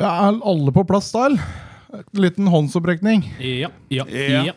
Ja, 0.00 0.10
er 0.30 0.38
alle 0.48 0.72
på 0.72 0.84
plass 0.88 1.10
da, 1.12 1.26
eller? 1.28 1.42
Liten 2.16 2.46
håndsopprekning. 2.48 3.24
Ja, 3.42 3.68
ja, 3.92 4.06
Ja. 4.08 4.44
ja. 4.50 4.54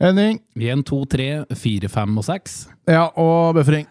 Henning. 0.00 0.38
Én, 0.56 0.82
to, 0.86 1.04
tre, 1.10 1.44
fire, 1.58 1.88
fem 1.90 2.18
og 2.18 2.24
seks. 2.24 2.68
Ja, 2.86 3.08
og 3.18 3.54
bøffering 3.58 3.86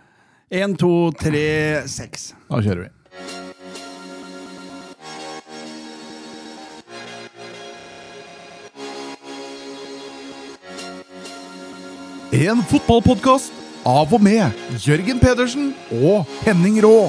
Én, 0.52 0.78
to, 0.80 1.12
tre, 1.20 1.84
seks. 1.92 2.30
Da 2.48 2.62
kjører 2.64 2.86
vi. 2.88 2.94
En 12.38 12.62
fotballpodkast 12.70 13.54
av 13.88 14.12
og 14.14 14.22
med 14.24 14.52
Jørgen 14.84 15.20
Pedersen 15.24 15.72
og 16.04 16.28
Henning 16.44 16.80
Raa. 16.84 17.08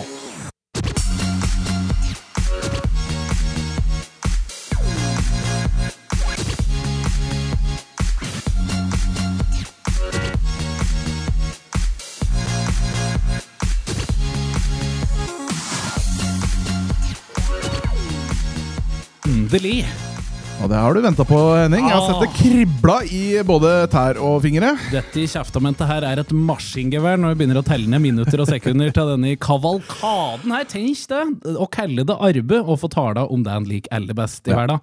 Det 20.68 20.76
har 20.76 20.94
du 20.94 21.00
venta 21.00 21.24
på, 21.24 21.36
Henning. 21.56 21.86
Jeg 21.88 21.96
har 21.96 22.04
sett 22.04 22.24
det 22.26 22.36
kribla 22.36 22.96
i 23.04 23.22
både 23.46 23.70
tær 23.92 24.18
og 24.20 24.42
fingre. 24.44 24.74
Dette 24.92 25.22
i 25.22 25.28
kjeftamentet 25.30 25.88
her 25.88 26.04
er 26.04 26.20
et 26.20 26.34
maskingevær 26.34 27.20
når 27.20 27.32
vi 27.32 27.40
begynner 27.40 27.60
å 27.62 27.66
telle 27.66 27.88
ned 27.88 28.04
minutter 28.04 28.42
og 28.42 28.50
sekunder 28.50 28.92
til 28.94 29.14
denne 29.14 29.32
kavalkaden 29.40 30.52
her. 30.52 30.66
Tenk 30.68 31.06
det! 31.10 31.22
Å 31.56 31.68
kalle 31.72 32.04
det 32.08 32.18
arbeid 32.28 32.60
og 32.60 32.82
få 32.82 32.92
tale 32.92 33.24
om 33.32 33.46
det 33.46 33.54
en 33.54 33.68
liker 33.68 33.96
aller 33.96 34.18
best 34.18 34.48
i 34.48 34.56
verden. 34.56 34.82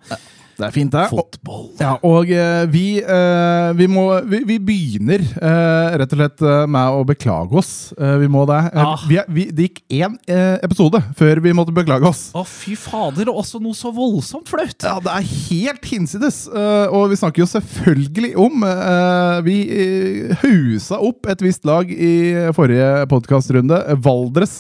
Det 0.56 0.64
er 0.64 0.72
fint, 0.72 0.94
det. 0.94 1.04
Og, 1.12 1.20
Fotball. 1.20 1.64
ja, 1.82 1.92
og 2.08 2.30
eh, 2.32 2.64
vi, 2.72 2.86
eh, 3.04 3.70
vi, 3.76 3.88
må, 3.92 4.06
vi, 4.24 4.40
vi 4.48 4.56
begynner 4.64 5.20
eh, 5.20 5.96
rett 6.00 6.14
og 6.16 6.22
slett 6.22 6.44
med 6.72 6.96
å 6.96 7.02
beklage 7.08 7.60
oss. 7.60 7.74
Vi 7.96 8.30
må 8.32 8.46
det. 8.48 8.62
Ja. 8.72 8.86
Ah. 8.96 9.04
vi, 9.10 9.20
vi, 9.36 9.46
det 9.56 9.68
gikk 9.68 9.82
én 9.98 10.16
episode 10.64 11.02
før 11.18 11.42
vi 11.44 11.54
måtte 11.56 11.74
beklage 11.76 12.08
oss. 12.08 12.22
Å, 12.38 12.46
fy 12.48 12.76
fader, 12.80 13.32
også 13.32 13.60
noe 13.64 13.76
så 13.76 13.92
voldsomt 13.96 14.48
flaut! 14.52 14.78
Ja, 14.86 14.96
det 15.04 15.12
er 15.12 15.28
helt 15.28 15.88
hinsides. 15.90 16.46
og 16.54 17.10
vi 17.12 17.18
snakker 17.20 17.44
jo 17.44 17.48
selvfølgelig 17.50 18.32
om 18.40 18.64
Vi 19.46 19.58
hausa 20.44 21.00
opp 21.04 21.28
et 21.32 21.44
visst 21.44 21.66
lag 21.68 21.90
i 21.92 22.14
forrige 22.56 23.06
podkastrunde. 23.12 23.82
Valdres. 24.06 24.58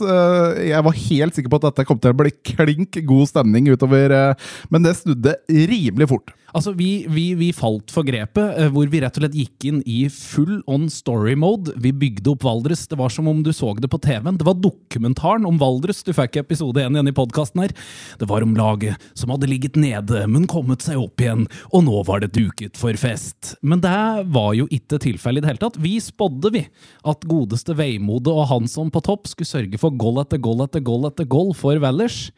jeg 0.59 0.85
var 0.87 0.99
helt 1.05 1.37
sikker 1.37 1.53
på 1.53 1.61
at 1.61 1.69
dette 1.69 1.87
kom 1.87 2.01
til 2.01 2.15
å 2.15 2.19
bli 2.19 2.33
klink 2.45 2.99
god 3.07 3.31
stemning 3.31 3.69
utover, 3.71 4.35
men 4.73 4.85
det 4.85 4.97
snudde 4.99 5.37
rimelig 5.85 6.09
fort. 6.11 6.35
Altså, 6.55 6.71
vi, 6.71 7.03
vi, 7.11 7.33
vi 7.35 7.49
falt 7.51 7.91
for 7.91 8.07
grepet, 8.07 8.55
eh, 8.55 8.69
hvor 8.71 8.87
vi 8.87 9.01
rett 9.03 9.17
og 9.17 9.25
slett 9.25 9.35
gikk 9.35 9.65
inn 9.67 9.81
i 9.91 10.05
full 10.07 10.61
on 10.71 10.87
story 10.91 11.33
mode. 11.35 11.73
Vi 11.83 11.91
bygde 11.91 12.31
opp 12.31 12.45
Valdres. 12.47 12.85
Det 12.87 12.95
var 12.99 13.11
som 13.11 13.27
om 13.27 13.41
du 13.43 13.51
så 13.55 13.73
det 13.75 13.89
på 13.91 13.99
TV-en. 13.99 14.37
Det 14.39 14.47
var 14.47 14.55
dokumentaren 14.63 15.47
om 15.49 15.59
Valdres 15.59 15.99
du 16.07 16.13
fikk 16.15 16.39
episode 16.39 16.79
1 16.79 16.95
igjen 16.95 17.11
i 17.11 17.15
podkasten 17.15 17.65
her. 17.65 17.75
Det 18.21 18.29
var 18.31 18.45
om 18.45 18.55
laget 18.55 19.03
som 19.19 19.35
hadde 19.35 19.51
ligget 19.51 19.75
nede, 19.75 20.23
men 20.31 20.47
kommet 20.47 20.85
seg 20.85 21.01
opp 21.01 21.19
igjen, 21.19 21.43
og 21.75 21.87
nå 21.89 22.05
var 22.07 22.23
det 22.23 22.31
duket 22.37 22.79
for 22.79 22.95
fest. 22.99 23.57
Men 23.59 23.83
det 23.83 23.99
var 24.31 24.53
jo 24.55 24.69
ikke 24.71 25.01
tilfellet 25.03 25.43
i 25.43 25.43
det 25.43 25.51
hele 25.51 25.65
tatt. 25.67 25.81
Vi 25.83 25.97
spådde, 25.99 26.55
vi, 26.55 26.67
at 27.03 27.27
godeste 27.27 27.75
Veimode 27.75 28.31
og 28.31 28.47
Hansson 28.53 28.93
på 28.95 29.03
topp 29.03 29.27
skulle 29.27 29.51
sørge 29.51 29.81
for 29.81 29.91
goal 29.91 30.23
etter 30.23 30.39
goal 30.39 30.63
etter 30.63 30.83
goal 30.85 31.09
etter 31.11 31.27
goal 31.27 31.51
for 31.57 31.83
Valdres 31.83 32.29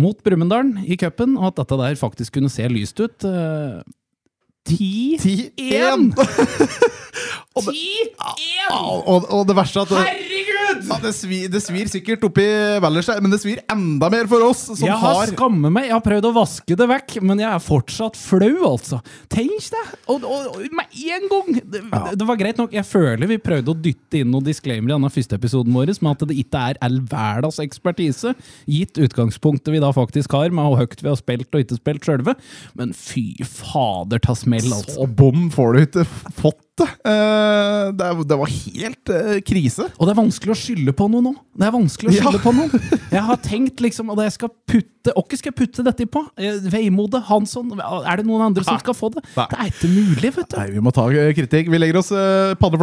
mot 0.00 0.18
Brumunddal 0.24 0.72
i 0.86 0.96
cupen, 1.00 1.36
og 1.38 1.52
at 1.52 1.60
dette 1.62 1.78
der 1.80 2.00
faktisk 2.00 2.38
kunne 2.38 2.52
se 2.52 2.66
lyst 2.72 3.00
ut. 3.00 3.26
Eh, 4.70 5.20
Ti 5.20 5.50
10-1! 5.58 6.12
Og 7.58 9.30
og, 9.30 9.42
det 9.48 9.56
verste 9.58 9.80
er 9.80 9.88
at 9.88 9.90
det, 9.90 10.02
Herregud! 10.06 10.84
ja, 10.86 10.98
det, 11.02 11.12
svir, 11.16 11.48
det 11.50 11.60
svir 11.62 11.88
sikkert 11.90 12.24
oppi 12.28 12.44
Valdres, 12.82 13.08
men 13.22 13.32
det 13.32 13.40
svir 13.42 13.60
enda 13.72 14.10
mer 14.12 14.28
for 14.30 14.44
oss 14.46 14.62
som 14.68 14.84
jeg 14.86 14.94
har 14.94 15.16
har 15.20 15.32
skammet 15.32 15.72
meg. 15.74 15.88
Jeg 15.88 15.96
har 15.96 16.04
prøvd 16.04 16.28
å 16.28 16.32
vaske 16.36 16.76
det 16.78 16.86
vekk, 16.90 17.16
men 17.26 17.42
jeg 17.42 17.48
er 17.50 17.62
fortsatt 17.64 18.18
flau, 18.18 18.52
altså. 18.68 19.00
Tenk 19.32 19.66
det! 19.72 19.82
Og, 20.12 20.24
og, 20.24 20.46
og 20.54 20.76
med 20.76 21.00
en 21.10 21.26
gang! 21.32 21.60
Det, 21.72 21.82
det 22.20 22.28
var 22.28 22.38
greit 22.40 22.60
nok. 22.60 22.74
Jeg 22.76 22.86
føler 22.88 23.30
vi 23.30 23.40
prøvde 23.42 23.74
å 23.74 23.78
dytte 23.88 24.22
inn 24.22 24.30
noen 24.32 24.46
disclaimer 24.46 24.92
i 24.92 24.94
denne 24.94 25.12
første 25.12 25.38
episoden 25.40 25.74
vår 25.76 25.92
med 26.00 26.12
at 26.14 26.28
det 26.30 26.38
ikke 26.38 26.62
er 26.70 26.80
all 26.86 27.00
verdens 27.10 27.58
ekspertise, 27.62 28.34
gitt 28.70 29.00
utgangspunktet 29.00 29.72
vi 29.74 29.82
da 29.82 29.90
faktisk 29.96 30.36
har, 30.36 30.54
med 30.54 30.68
hvor 30.70 30.80
høyt 30.84 31.02
vi 31.02 31.10
har 31.10 31.18
spilt 31.18 31.50
og 31.50 31.64
ikke 31.64 31.80
spilt 31.80 32.06
sjølve. 32.06 32.36
Men 32.78 32.94
fy 32.96 33.26
fader 33.44 34.22
ta 34.22 34.36
smell, 34.38 34.59
altså. 34.68 34.96
Så 34.98 35.06
bom 35.20 35.48
får 35.54 35.72
du 35.72 35.80
ikke 35.86 36.04
fått 36.36 36.60
det. 36.82 36.88
Eh, 37.10 37.90
det, 37.96 38.08
er- 38.10 38.24
det 38.30 38.38
var 38.42 38.50
helt 38.52 39.12
eh, 39.14 39.40
krise. 39.46 39.86
Og 39.96 40.06
det 40.08 40.14
er 40.14 40.20
vanskelig 40.20 40.54
å 40.54 40.58
skylde 40.58 40.94
på 40.96 41.08
noe 41.12 41.24
nå. 41.30 41.34
Det 41.60 41.68
er 41.68 41.74
vanskelig 41.74 42.10
å 42.12 42.16
skylde 42.18 42.40
Ja. 42.40 42.44
på 42.44 42.54
noen. 42.56 43.00
Jeg 43.10 43.24
har 43.26 43.40
tenkt 43.44 43.80
liksom 43.84 44.10
Og 44.12 44.20
jeg 44.22 44.32
skal 44.32 44.48
putte 44.70 45.12
Åkke 45.16 45.36
skal 45.36 45.50
jeg 45.50 45.56
putte 45.56 45.84
dette 45.84 46.04
på? 46.12 46.20
Eh, 46.36 46.58
Veimode? 46.68 47.22
Hansson? 47.24 47.70
Er 47.80 48.20
det 48.20 48.26
noen 48.28 48.42
andre 48.50 48.64
som 48.66 48.76
skal 48.80 48.94
få 48.96 49.08
det? 49.14 49.22
Nei. 49.32 49.46
Det 49.48 49.58
er 49.58 49.70
ikke 49.72 49.88
mulig, 49.88 50.32
vet 50.36 50.50
du. 50.52 50.56
Nei, 50.58 50.66
vi 50.74 50.82
må 50.84 50.92
ta 50.92 51.06
kritikk. 51.08 51.70
Vi 51.72 51.80
legger 51.80 52.00
oss 52.02 52.10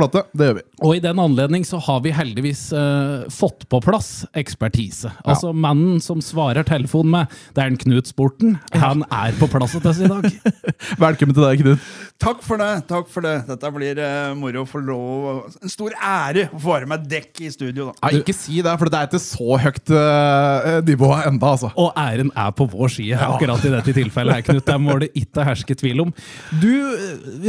flate. 0.08 0.24
Det 0.34 0.48
gjør 0.48 0.58
vi. 0.58 0.64
Og 0.88 0.96
i 0.98 1.02
den 1.04 1.20
anledning 1.22 1.66
så 1.68 1.80
har 1.84 2.02
vi 2.06 2.14
heldigvis 2.16 2.68
uh, 2.76 3.28
fått 3.34 3.68
på 3.70 3.80
plass 3.84 4.26
ekspertise. 4.38 5.12
Altså 5.28 5.54
mannen 5.54 6.02
som 6.04 6.22
svarer 6.24 6.64
telefonen 6.68 7.12
med 7.12 7.28
'Det 7.54 7.64
er 7.64 7.68
en 7.68 7.78
Knut 7.78 8.08
Sporten', 8.08 8.58
han 8.74 9.04
er 9.12 9.32
på 9.40 9.48
plass 9.48 9.74
hos 9.74 9.86
oss 9.86 10.00
i 10.00 10.08
dag. 10.08 10.26
Velkommen 11.06 11.36
til 11.36 11.44
deg, 11.44 11.62
Knut. 11.62 11.80
Takk 12.20 12.42
for 12.42 12.58
det. 12.58 12.88
takk 12.88 13.08
for 13.10 13.22
det. 13.22 13.46
Dette 13.48 13.72
blir 13.72 13.87
eh, 13.96 14.34
moro 14.38 14.64
å 14.64 14.68
få 14.68 14.82
lov 14.84 15.56
En 15.64 15.72
stor 15.72 15.94
ære 15.96 16.48
å 16.52 16.60
få 16.60 16.74
være 16.74 16.90
med 16.92 17.06
dekk 17.10 17.42
i 17.46 17.52
studio. 17.54 17.90
da. 17.90 17.96
Ja, 18.02 18.22
ikke 18.22 18.36
si 18.36 18.60
det, 18.66 18.74
for 18.82 18.92
det 18.92 19.00
er 19.00 19.10
ikke 19.10 19.22
så 19.24 19.58
høyt 19.64 19.94
uh, 19.94 20.78
nivå 20.88 21.12
enda, 21.22 21.54
altså. 21.56 21.72
Og 21.80 21.96
æren 21.98 22.32
er 22.36 22.54
på 22.58 22.68
vår 22.72 22.94
side 22.98 23.22
akkurat 23.28 23.66
i 23.66 23.74
dette 23.74 23.96
tilfellet. 23.96 24.40
her, 24.40 24.46
Knut. 24.50 24.66
Det 24.68 24.78
må 24.84 25.00
det 25.02 25.12
ikke 25.18 25.48
herske 25.48 25.78
tvil 25.80 26.06
om. 26.08 26.14
Du 26.62 26.72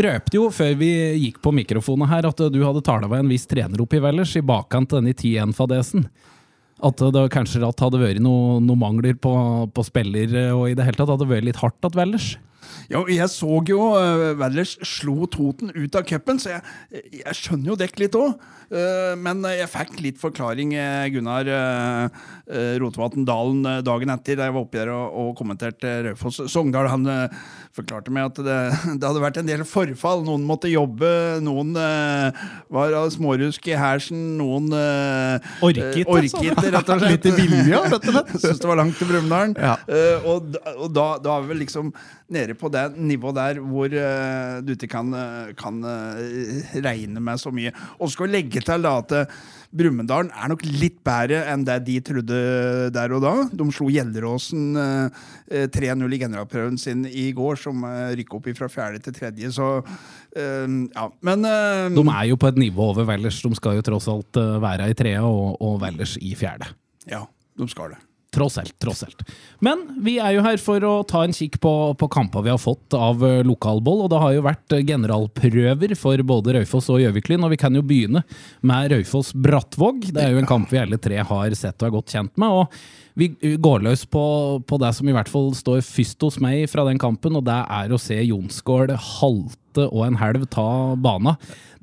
røpte 0.06 0.38
jo 0.38 0.48
før 0.54 0.74
vi 0.80 0.92
gikk 1.24 1.42
på 1.44 1.52
mikrofonen 1.56 2.10
her 2.10 2.28
at 2.28 2.42
du 2.52 2.58
hadde 2.64 2.84
tala 2.86 3.10
med 3.10 3.24
en 3.24 3.30
viss 3.32 3.48
trener 3.50 3.82
oppi 3.82 3.98
i 3.98 4.04
Vellers 4.04 4.34
i 4.38 4.44
bakkant 4.44 4.90
til 4.90 5.02
denne 5.02 5.16
10-1-fadesen. 5.16 6.08
At 6.84 7.00
det 7.14 7.24
kanskje 7.34 7.62
hadde 7.66 7.98
vært 7.98 8.22
noen 8.22 8.62
noe 8.66 8.78
mangler 8.78 9.16
på, 9.18 9.32
på 9.74 9.86
spiller, 9.86 10.30
og 10.54 10.68
i 10.70 10.76
det 10.78 10.86
hele 10.86 11.00
tatt 11.00 11.10
hadde 11.10 11.26
vært 11.30 11.48
litt 11.48 11.58
hardt 11.62 11.88
at 11.88 11.98
Vellers. 11.98 12.36
Ja, 12.92 13.02
jeg 13.08 13.28
så 13.32 13.60
jo 13.68 13.90
uh, 13.94 14.32
Valdres 14.38 14.76
slo 14.86 15.28
Toten 15.30 15.72
ut 15.74 15.98
av 15.98 16.06
cupen, 16.08 16.40
så 16.42 16.56
jeg, 16.56 17.02
jeg 17.20 17.36
skjønner 17.36 17.72
jo 17.72 17.78
dekk 17.80 18.00
litt 18.04 18.16
òg. 18.18 18.38
men 19.24 19.40
jeg 19.48 19.68
fikk 19.72 19.94
litt 20.04 20.18
forklaring, 20.20 20.74
eh, 20.76 21.06
Gunnar 21.14 21.48
uh, 21.48 22.76
Rotevatn 22.80 23.24
Dalen, 23.28 23.64
eh, 23.66 23.80
dagen 23.84 24.12
etter 24.12 24.38
da 24.38 24.48
jeg 24.48 24.56
var 24.56 24.64
oppe 24.64 24.80
der 24.80 24.92
og, 24.92 25.16
og 25.20 25.30
kommenterte 25.38 25.94
Raufoss 26.06 26.40
Sogndal. 26.52 26.88
Han 26.92 27.08
uh, 27.08 27.28
forklarte 27.76 28.12
meg 28.14 28.30
at 28.30 28.40
det, 28.44 28.58
det 29.00 29.06
hadde 29.06 29.22
vært 29.22 29.40
en 29.42 29.48
del 29.48 29.64
forfall. 29.68 30.24
Noen 30.26 30.46
måtte 30.48 30.70
jobbe, 30.70 31.10
noen 31.44 31.74
eh, 31.78 32.44
var 32.74 32.96
av 33.02 33.10
smårusk 33.14 33.70
i 33.70 33.76
hersen, 33.78 34.22
noen 34.40 34.70
uh, 34.72 35.58
Orket, 35.64 36.04
altså. 36.04 36.40
orket 36.40 36.70
rett 36.74 36.94
og 36.94 37.02
slett. 37.02 37.10
Litt 37.18 37.28
i 37.28 37.34
vilje, 37.36 37.82
rett 37.84 37.98
og 37.98 38.14
slett. 38.14 38.34
Syns 38.44 38.62
det 38.62 38.70
var 38.70 38.80
langt 38.80 38.98
til 39.00 39.10
Brumunddal. 39.10 39.56
Ja. 39.58 39.76
Eh, 39.86 40.28
og 40.28 40.56
og 40.78 40.90
da, 40.94 41.06
da 41.22 41.36
er 41.36 41.44
vi 41.44 41.52
vel 41.52 41.62
liksom 41.64 41.90
nede 42.32 42.54
på 42.58 42.68
det 42.72 42.84
nivået 42.96 43.36
der 43.38 43.60
hvor 43.64 43.88
uh, 43.88 44.58
du 44.64 44.74
ikke 44.74 44.88
kan, 44.92 45.12
eh, 45.16 45.52
kan 45.56 45.78
uh, 45.84 46.82
regne 46.84 47.20
med 47.20 47.40
så 47.40 47.52
mye. 47.54 47.72
Og 47.98 48.12
skal 48.12 48.32
legge 48.32 48.60
til 48.64 48.84
da 48.84 48.98
at 49.00 49.14
uh, 49.16 49.38
Brumunddal 49.78 50.30
er 50.32 50.48
nok 50.52 50.64
litt 50.64 51.00
bedre 51.04 51.42
enn 51.52 51.64
det 51.66 51.78
de 51.86 51.98
trodde 52.04 52.38
der 52.94 53.14
og 53.16 53.24
da. 53.24 53.34
De 53.52 53.66
slo 53.72 53.90
Gjelleråsen 53.92 54.80
eh, 54.80 55.66
3-0 55.72 56.16
i 56.16 56.20
generalprøven 56.22 56.78
sin 56.80 57.04
i 57.08 57.30
går, 57.36 57.60
som 57.60 57.84
uh, 57.84 58.08
rykka 58.16 58.38
opp 58.38 58.50
fra 58.56 58.70
fjerde 58.72 59.02
til 59.04 59.16
tredje. 59.16 59.52
Så 59.52 59.68
ja. 60.38 61.04
Men 61.24 61.42
De 61.42 62.02
er 62.12 62.26
jo 62.28 62.36
på 62.38 62.50
et 62.52 62.60
nivå 62.60 62.90
over 62.92 63.08
Vellers. 63.08 63.40
De 63.42 63.50
skal 63.58 63.78
jo 63.78 63.82
tross 63.82 64.06
alt 64.12 64.38
være 64.62 64.90
i 64.92 64.96
trea, 64.96 65.24
og, 65.24 65.56
og 65.64 65.80
Vellers 65.82 66.14
i 66.20 66.36
fjerde. 66.38 66.68
ja, 67.10 67.24
de 67.58 67.68
skal 67.72 67.96
det. 67.96 68.07
Tross 68.38 68.58
alt, 68.60 68.74
tross 68.78 69.02
alt. 69.06 69.24
Men 69.64 69.82
vi 70.04 70.18
er 70.22 70.36
jo 70.36 70.44
her 70.46 70.60
for 70.62 70.84
å 70.86 70.92
ta 71.08 71.24
en 71.26 71.34
kikk 71.34 71.58
på, 71.62 71.72
på 71.98 72.10
kamper 72.12 72.46
vi 72.46 72.52
har 72.52 72.60
fått 72.62 72.94
av 72.94 73.24
eh, 73.26 73.40
lokalboll, 73.46 74.04
og 74.04 74.12
det 74.12 74.22
har 74.22 74.36
jo 74.36 74.46
vært 74.46 74.76
eh, 74.76 74.84
generalprøver 74.86 75.96
for 75.98 76.22
både 76.28 76.54
Raufoss 76.60 76.92
og 76.94 77.02
Gjøviklyn, 77.02 77.42
og 77.42 77.52
vi 77.54 77.60
kan 77.60 77.74
jo 77.74 77.82
begynne 77.82 78.22
med 78.62 78.94
Raufoss-Brattvåg. 78.94 80.12
Det 80.14 80.22
er 80.22 80.36
jo 80.36 80.44
en 80.44 80.50
kamp 80.50 80.70
vi 80.70 80.80
alle 80.84 81.00
tre 81.02 81.18
har 81.18 81.58
sett 81.58 81.82
og 81.82 81.90
er 81.90 81.96
godt 81.98 82.14
kjent 82.14 82.34
med. 82.38 82.62
og 82.62 82.96
vi 83.18 83.32
går 83.58 83.82
løs 83.82 84.04
på, 84.06 84.24
på 84.62 84.76
det 84.78 84.92
som 84.94 85.08
i 85.10 85.14
hvert 85.16 85.30
fall 85.30 85.48
står 85.56 85.80
først 85.82 86.22
hos 86.22 86.36
meg 86.42 86.68
fra 86.70 86.84
den 86.86 87.00
kampen, 87.02 87.34
og 87.34 87.42
det 87.48 87.56
er 87.66 87.90
å 87.90 87.98
se 87.98 88.14
Jonsgård 88.22 88.92
halte 88.94 89.88
og 89.88 90.04
en 90.06 90.20
halv 90.20 90.46
ta 90.54 90.68
bana. 90.94 91.34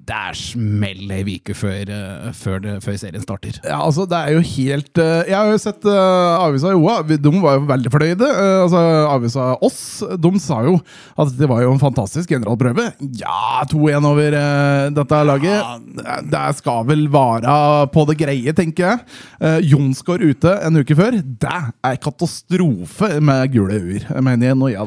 Det 0.06 0.14
er 0.16 0.36
smell 0.38 1.12
ei 1.16 1.24
uke 1.36 1.56
før, 1.58 1.90
eh, 1.90 2.28
før, 2.38 2.60
det- 2.62 2.76
før 2.84 2.98
serien 3.02 3.24
starter. 3.24 3.56
Ja, 3.66 3.80
altså, 3.82 4.06
det 4.10 4.18
er 4.20 4.34
jo 4.36 4.42
helt 4.46 4.98
eh, 5.02 5.24
Jeg 5.32 5.36
har 5.38 5.50
jo 5.52 5.58
sett 5.62 5.86
uh, 5.90 6.44
avisa 6.46 6.74
Joa. 6.76 7.00
De 7.10 7.32
var 7.42 7.56
jo 7.58 7.66
veldig 7.70 7.92
fornøyde. 7.94 8.28
Uh, 8.30 8.64
altså, 8.66 8.82
Avisa 9.10 9.46
Oss 9.66 9.80
de 10.22 10.32
sa 10.44 10.60
jo 10.68 10.76
at 11.18 11.32
det 11.40 11.50
var 11.50 11.64
jo 11.64 11.72
en 11.74 11.82
fantastisk 11.82 12.30
generalprøve. 12.36 12.90
Ja, 13.18 13.64
2-1 13.72 14.06
over 14.12 14.38
uh, 14.38 14.90
dette 14.94 15.22
laget. 15.26 15.88
Det, 15.98 16.18
det 16.36 16.44
skal 16.60 16.86
vel 16.90 17.08
være 17.14 17.56
på 17.94 18.06
det 18.12 18.18
greie, 18.22 18.54
tenker 18.58 18.92
jeg. 18.92 19.00
Uh, 19.42 19.58
Jonsgaard 19.66 20.22
ute 20.26 20.54
en 20.68 20.82
uke 20.84 20.98
før. 20.98 21.18
Det 21.24 21.58
er 21.86 21.98
katastrofe 22.04 23.16
med 23.26 23.50
gule 23.56 23.82
øyer, 23.82 24.08
mener 24.22 24.52
jeg 24.52 24.60
nå, 24.62 24.70
ja. 24.76 24.86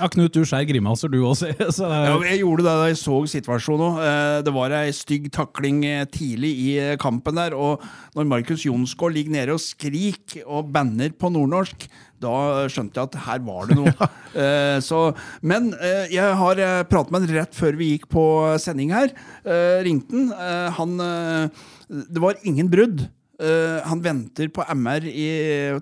Ja, 0.00 0.08
Knut, 0.08 0.32
du 0.32 0.46
skjærer 0.48 0.68
grimaser 0.70 1.10
du 1.12 1.18
også. 1.28 1.50
Ja, 1.60 2.14
jeg 2.24 2.40
gjorde 2.40 2.64
det 2.64 2.72
da 2.72 2.86
jeg 2.88 2.96
så 2.96 3.18
situasjonen 3.28 3.82
òg. 3.84 3.98
Det 4.46 4.54
var 4.54 4.74
ei 4.78 4.92
stygg 4.96 5.26
takling 5.34 5.82
eh, 5.84 6.06
tidlig 6.08 6.52
i 6.56 6.68
eh, 6.80 6.94
kampen 7.00 7.36
der. 7.36 7.52
Og 7.52 7.84
når 8.16 8.28
Markus 8.30 8.64
Jonsgaard 8.64 9.12
ligger 9.18 9.34
nede 9.36 9.56
og 9.56 9.60
skriker 9.60 10.46
og 10.48 10.70
banner 10.72 11.12
på 11.12 11.28
nordnorsk, 11.34 11.84
da 12.20 12.32
skjønte 12.72 13.00
jeg 13.00 13.10
at 13.10 13.20
her 13.26 13.44
var 13.46 13.70
det 13.70 13.78
noe. 13.80 13.94
Eh, 14.30 14.76
så, 14.78 15.08
men 15.42 15.72
eh, 15.82 16.04
jeg 16.14 16.36
har 16.38 16.60
pratet 16.86 17.10
med 17.10 17.24
han 17.24 17.32
rett 17.40 17.56
før 17.58 17.74
vi 17.74 17.88
gikk 17.96 18.04
på 18.14 18.22
sending 18.62 18.92
her. 18.94 19.10
Eh, 19.42 19.80
ringte 19.82 20.14
han. 20.14 20.28
Eh, 20.30 20.68
han 20.76 20.92
eh, 21.02 21.64
Det 21.90 22.22
var 22.22 22.38
ingen 22.46 22.70
brudd. 22.70 23.08
Eh, 23.40 23.78
han 23.88 24.02
venter 24.04 24.50
på 24.52 24.64
MR 24.76 25.06
i, 25.08 25.28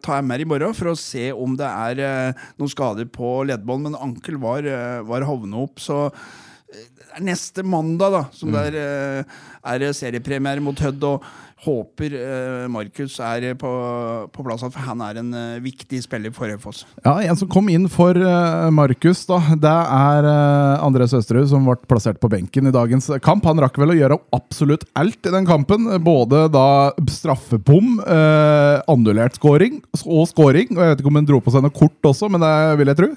ta 0.05 0.21
MR 0.23 0.45
i 0.45 0.49
morgen 0.49 0.77
for 0.79 0.93
å 0.93 0.99
se 0.99 1.31
om 1.35 1.57
det 1.59 1.67
er 1.67 2.03
uh, 2.03 2.45
noen 2.61 2.71
skader 2.71 3.09
på 3.11 3.41
leddbånd, 3.51 3.89
men 3.89 3.99
ankel 3.99 4.39
var, 4.39 4.63
uh, 4.63 5.01
var 5.09 5.27
hovnet 5.27 5.59
opp. 5.67 5.83
Så 5.83 6.05
neste 7.25 7.65
mandag 7.67 8.13
da, 8.15 8.23
som 8.33 8.53
det 8.53 8.65
er, 8.71 8.79
eh, 8.79 9.25
er 9.65 9.93
seriepremiere 9.93 10.63
mot 10.63 10.79
Hødd. 10.79 11.05
og 11.05 11.25
Håper 11.65 12.13
eh, 12.15 12.67
Markus 12.71 13.17
er 13.25 13.49
på, 13.59 13.71
på 14.31 14.45
plass, 14.47 14.63
for 14.63 14.85
han 14.87 15.01
er 15.03 15.19
en 15.19 15.33
eh, 15.35 15.59
viktig 15.65 15.99
spiller 16.05 16.31
for 16.35 16.47
Raufoss. 16.47 16.85
Ja, 17.03 17.17
En 17.27 17.39
som 17.41 17.51
kom 17.51 17.67
inn 17.73 17.89
for 17.91 18.15
Markus, 18.75 19.25
da, 19.27 19.41
det 19.59 19.73
er 19.73 20.29
André 20.85 21.09
Søsterud, 21.11 21.49
som 21.51 21.67
ble 21.67 21.77
plassert 21.91 22.21
på 22.23 22.31
benken 22.31 22.71
i 22.71 22.75
dagens 22.75 23.11
kamp. 23.25 23.47
Han 23.51 23.59
rakk 23.65 23.81
vel 23.83 23.95
å 23.95 23.99
gjøre 23.99 24.21
absolutt 24.37 24.87
alt 24.99 25.19
i 25.27 25.35
den 25.35 25.49
kampen. 25.49 25.91
Både 26.05 26.47
da 26.55 26.95
straffebom, 27.11 27.99
eh, 28.07 28.79
annullert 28.87 29.39
scoring 29.41 29.81
og 30.05 30.29
scoring. 30.31 30.71
Og 30.77 30.83
jeg 30.85 30.95
vet 30.95 31.03
ikke 31.03 31.13
om 31.13 31.23
han 31.23 31.31
dro 31.31 31.43
på 31.43 31.55
seg 31.55 31.67
noe 31.67 31.75
kort 31.75 32.13
også, 32.13 32.31
men 32.31 32.45
det 32.45 32.55
vil 32.79 32.93
jeg 32.93 33.03
tro. 33.03 33.15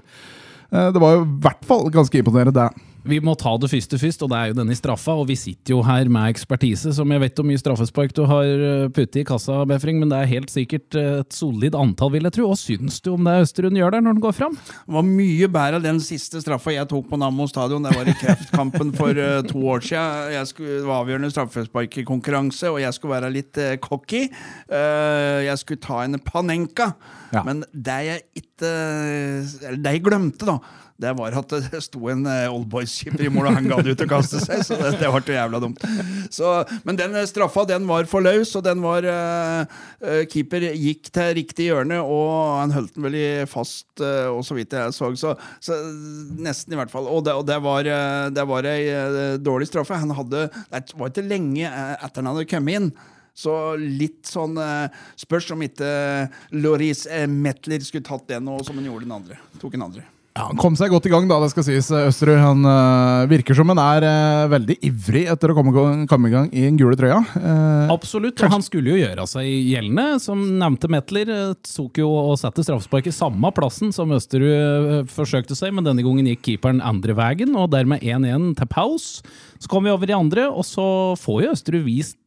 Det 0.71 1.01
var 1.03 1.17
jo 1.17 1.25
i 1.25 1.33
hvert 1.43 1.65
fall 1.67 1.89
ganske 1.91 2.21
imponerende, 2.21 2.55
det. 2.55 2.90
Vi 3.07 3.17
må 3.23 3.33
ta 3.39 3.55
det 3.57 3.69
første 3.71 3.97
først, 3.97 4.21
og 4.21 4.29
det 4.29 4.37
er 4.37 4.51
jo 4.51 4.57
denne 4.59 4.75
straffa. 4.77 5.15
Og 5.17 5.25
vi 5.31 5.37
sitter 5.39 5.73
jo 5.73 5.81
her 5.85 6.09
med 6.11 6.29
ekspertise, 6.35 6.93
som 6.93 7.09
jeg 7.13 7.23
vet 7.23 7.39
hvor 7.39 7.47
mye 7.47 7.61
straffespark 7.61 8.13
du 8.17 8.23
har 8.29 8.49
eh, 8.51 8.89
puttet 8.93 9.23
i 9.23 9.25
kassa, 9.27 9.61
Befring, 9.69 9.97
men 10.01 10.11
det 10.11 10.19
er 10.19 10.29
helt 10.35 10.53
sikkert 10.53 10.97
eh, 10.99 11.21
et 11.23 11.33
solid 11.33 11.77
antall, 11.77 12.13
vil 12.13 12.27
jeg 12.29 12.35
tro. 12.37 12.49
Hva 12.51 12.59
syns 12.59 12.99
du 13.01 13.13
om 13.15 13.25
det 13.25 13.39
Østerund 13.47 13.79
gjør 13.79 13.95
der, 13.95 14.05
når 14.05 14.17
den 14.17 14.25
går 14.25 14.35
fram? 14.37 14.57
Det 14.57 14.97
var 14.97 15.07
mye 15.07 15.49
bedre 15.57 15.81
den 15.83 16.01
siste 16.03 16.43
straffa 16.43 16.75
jeg 16.75 16.89
tok 16.91 17.09
på 17.09 17.19
Nammo 17.21 17.47
stadion. 17.49 17.87
Det 17.87 17.95
var 17.95 18.11
i 18.11 18.17
kreftkampen 18.21 18.93
for 18.99 19.17
uh, 19.17 19.41
to 19.49 19.63
år 19.73 19.81
siden. 19.87 20.51
Skulle, 20.51 20.77
det 20.81 20.89
var 20.89 21.01
avgjørende 21.01 21.31
straffesparkkonkurranse, 21.33 22.69
og 22.69 22.81
jeg 22.83 22.97
skulle 22.97 23.17
være 23.17 23.33
litt 23.33 23.57
cocky. 23.81 24.27
Jeg 24.69 25.57
skulle 25.61 25.81
ta 25.81 26.03
en 26.05 26.19
Panenka. 26.21 26.91
Ja. 27.31 27.43
Men 27.47 27.63
det 27.71 27.99
jeg 28.03 28.23
ikke 28.41 28.69
Eller 28.69 29.79
det 29.79 29.93
jeg 29.95 30.03
glemte, 30.05 30.47
da. 30.49 30.57
Det 31.01 31.11
var 31.17 31.33
at 31.39 31.53
det 31.71 31.79
sto 31.81 32.03
en 32.11 32.21
uh, 32.27 32.53
Oldboys-skipper 32.53 33.25
i 33.25 33.31
mål, 33.33 33.49
og 33.49 33.57
han 33.57 33.69
gadd 33.71 33.89
ut 33.89 34.03
å 34.05 34.09
kaste 34.09 34.41
seg. 34.43 34.61
Så 34.67 34.77
det, 34.77 34.91
det 35.01 35.09
så 35.09 35.33
jævla 35.33 35.61
dumt. 35.63 35.81
Så, 36.33 36.51
men 36.85 36.99
den 36.99 37.15
uh, 37.17 37.23
straffa 37.29 37.65
den 37.69 37.87
var 37.89 38.09
for 38.09 38.23
løs, 38.25 38.53
og 38.59 38.65
den 38.67 38.83
var 38.83 39.07
uh, 39.07 39.81
Keeper 40.29 40.67
gikk 40.69 41.09
til 41.13 41.33
riktig 41.39 41.69
hjørne, 41.71 42.01
og 42.05 42.59
han 42.59 42.75
holdt 42.75 42.97
den 42.97 43.07
veldig 43.07 43.25
fast, 43.49 43.89
uh, 44.03 44.29
og 44.29 44.43
så 44.45 44.57
vidt 44.59 44.77
jeg 44.77 44.93
så. 44.97 45.09
Så, 45.17 45.33
så 45.63 45.79
nesten, 46.37 46.75
i 46.75 46.79
hvert 46.79 46.93
fall. 46.93 47.09
Og 47.09 47.25
det, 47.25 47.35
og 47.39 47.47
det 47.49 47.57
var, 47.65 47.89
det 48.33 48.45
var 48.53 48.69
ei 48.69 48.85
dårlig 49.41 49.71
straffe. 49.71 49.97
Han 49.97 50.13
hadde 50.15 50.47
Det 50.51 50.85
var 50.99 51.11
ikke 51.11 51.25
lenge 51.25 51.65
etter 51.65 52.21
han 52.21 52.31
hadde 52.31 52.47
kommet 52.49 52.77
inn. 52.77 52.93
Så 53.41 53.53
litt 53.79 54.27
sånn 54.27 54.57
Spørs 55.19 55.53
om 55.55 55.61
ikke 55.63 55.91
Loris 56.51 57.05
Metler 57.31 57.83
skulle 57.85 58.05
tatt 58.05 58.27
den, 58.33 58.49
og 58.51 58.65
som 58.67 58.77
han 58.77 58.89
gjorde 58.91 59.07
den 59.07 59.19
andre. 59.21 59.39
Tok 59.61 59.77
den 59.77 59.87
andre. 59.87 60.07
Ja, 60.31 60.45
Han 60.47 60.55
kom 60.55 60.77
seg 60.79 60.93
godt 60.93 61.09
i 61.09 61.11
gang, 61.11 61.25
da, 61.27 61.41
det 61.43 61.49
skal 61.51 61.65
sies. 61.67 61.89
Østerud 61.91 62.37
han 62.39 62.61
øh, 62.63 63.25
virker 63.27 63.57
som 63.57 63.67
han 63.73 63.81
er 63.83 64.05
øh, 64.07 64.51
veldig 64.53 64.77
ivrig 64.87 65.25
etter 65.27 65.51
å 65.51 65.55
komme, 65.57 65.73
komme 66.07 66.29
i 66.29 66.31
gang 66.31 66.47
i 66.55 66.63
den 66.69 66.77
gule 66.79 66.95
trøya. 66.95 67.17
Eh, 67.35 67.91
Absolutt, 67.91 68.39
og 68.39 68.53
han 68.55 68.63
skulle 68.63 68.93
jo 68.93 69.01
gjøre 69.01 69.25
seg 69.27 69.49
gjeldende. 69.49 70.05
Som 70.23 70.45
nevnte 70.61 70.87
Metler, 70.91 71.27
eh, 71.35 71.51
tok 71.67 71.99
jo 71.99 72.07
og 72.31 72.37
satte 72.39 72.63
straffespark 72.63 73.11
i 73.11 73.15
samme 73.15 73.51
plassen 73.57 73.91
som 73.91 74.13
Østerud 74.15 74.47
eh, 74.47 75.03
forsøkte 75.11 75.57
seg, 75.59 75.75
men 75.75 75.83
denne 75.89 76.05
gangen 76.07 76.31
gikk 76.31 76.45
keeperen 76.47 76.79
andre 76.79 77.17
veien, 77.19 77.51
og 77.59 77.73
dermed 77.75 77.99
1-1 77.99 78.53
til 78.61 78.71
pause. 78.71 79.27
Så 79.61 79.67
kom 79.69 79.83
vi 79.85 79.91
over 79.91 80.09
i 80.09 80.15
andre, 80.15 80.47
og 80.47 80.63
så 80.65 80.85
får 81.19 81.43
jo 81.43 81.51
Østerud 81.57 81.83
vist 81.85 82.15
eh, 82.15 82.20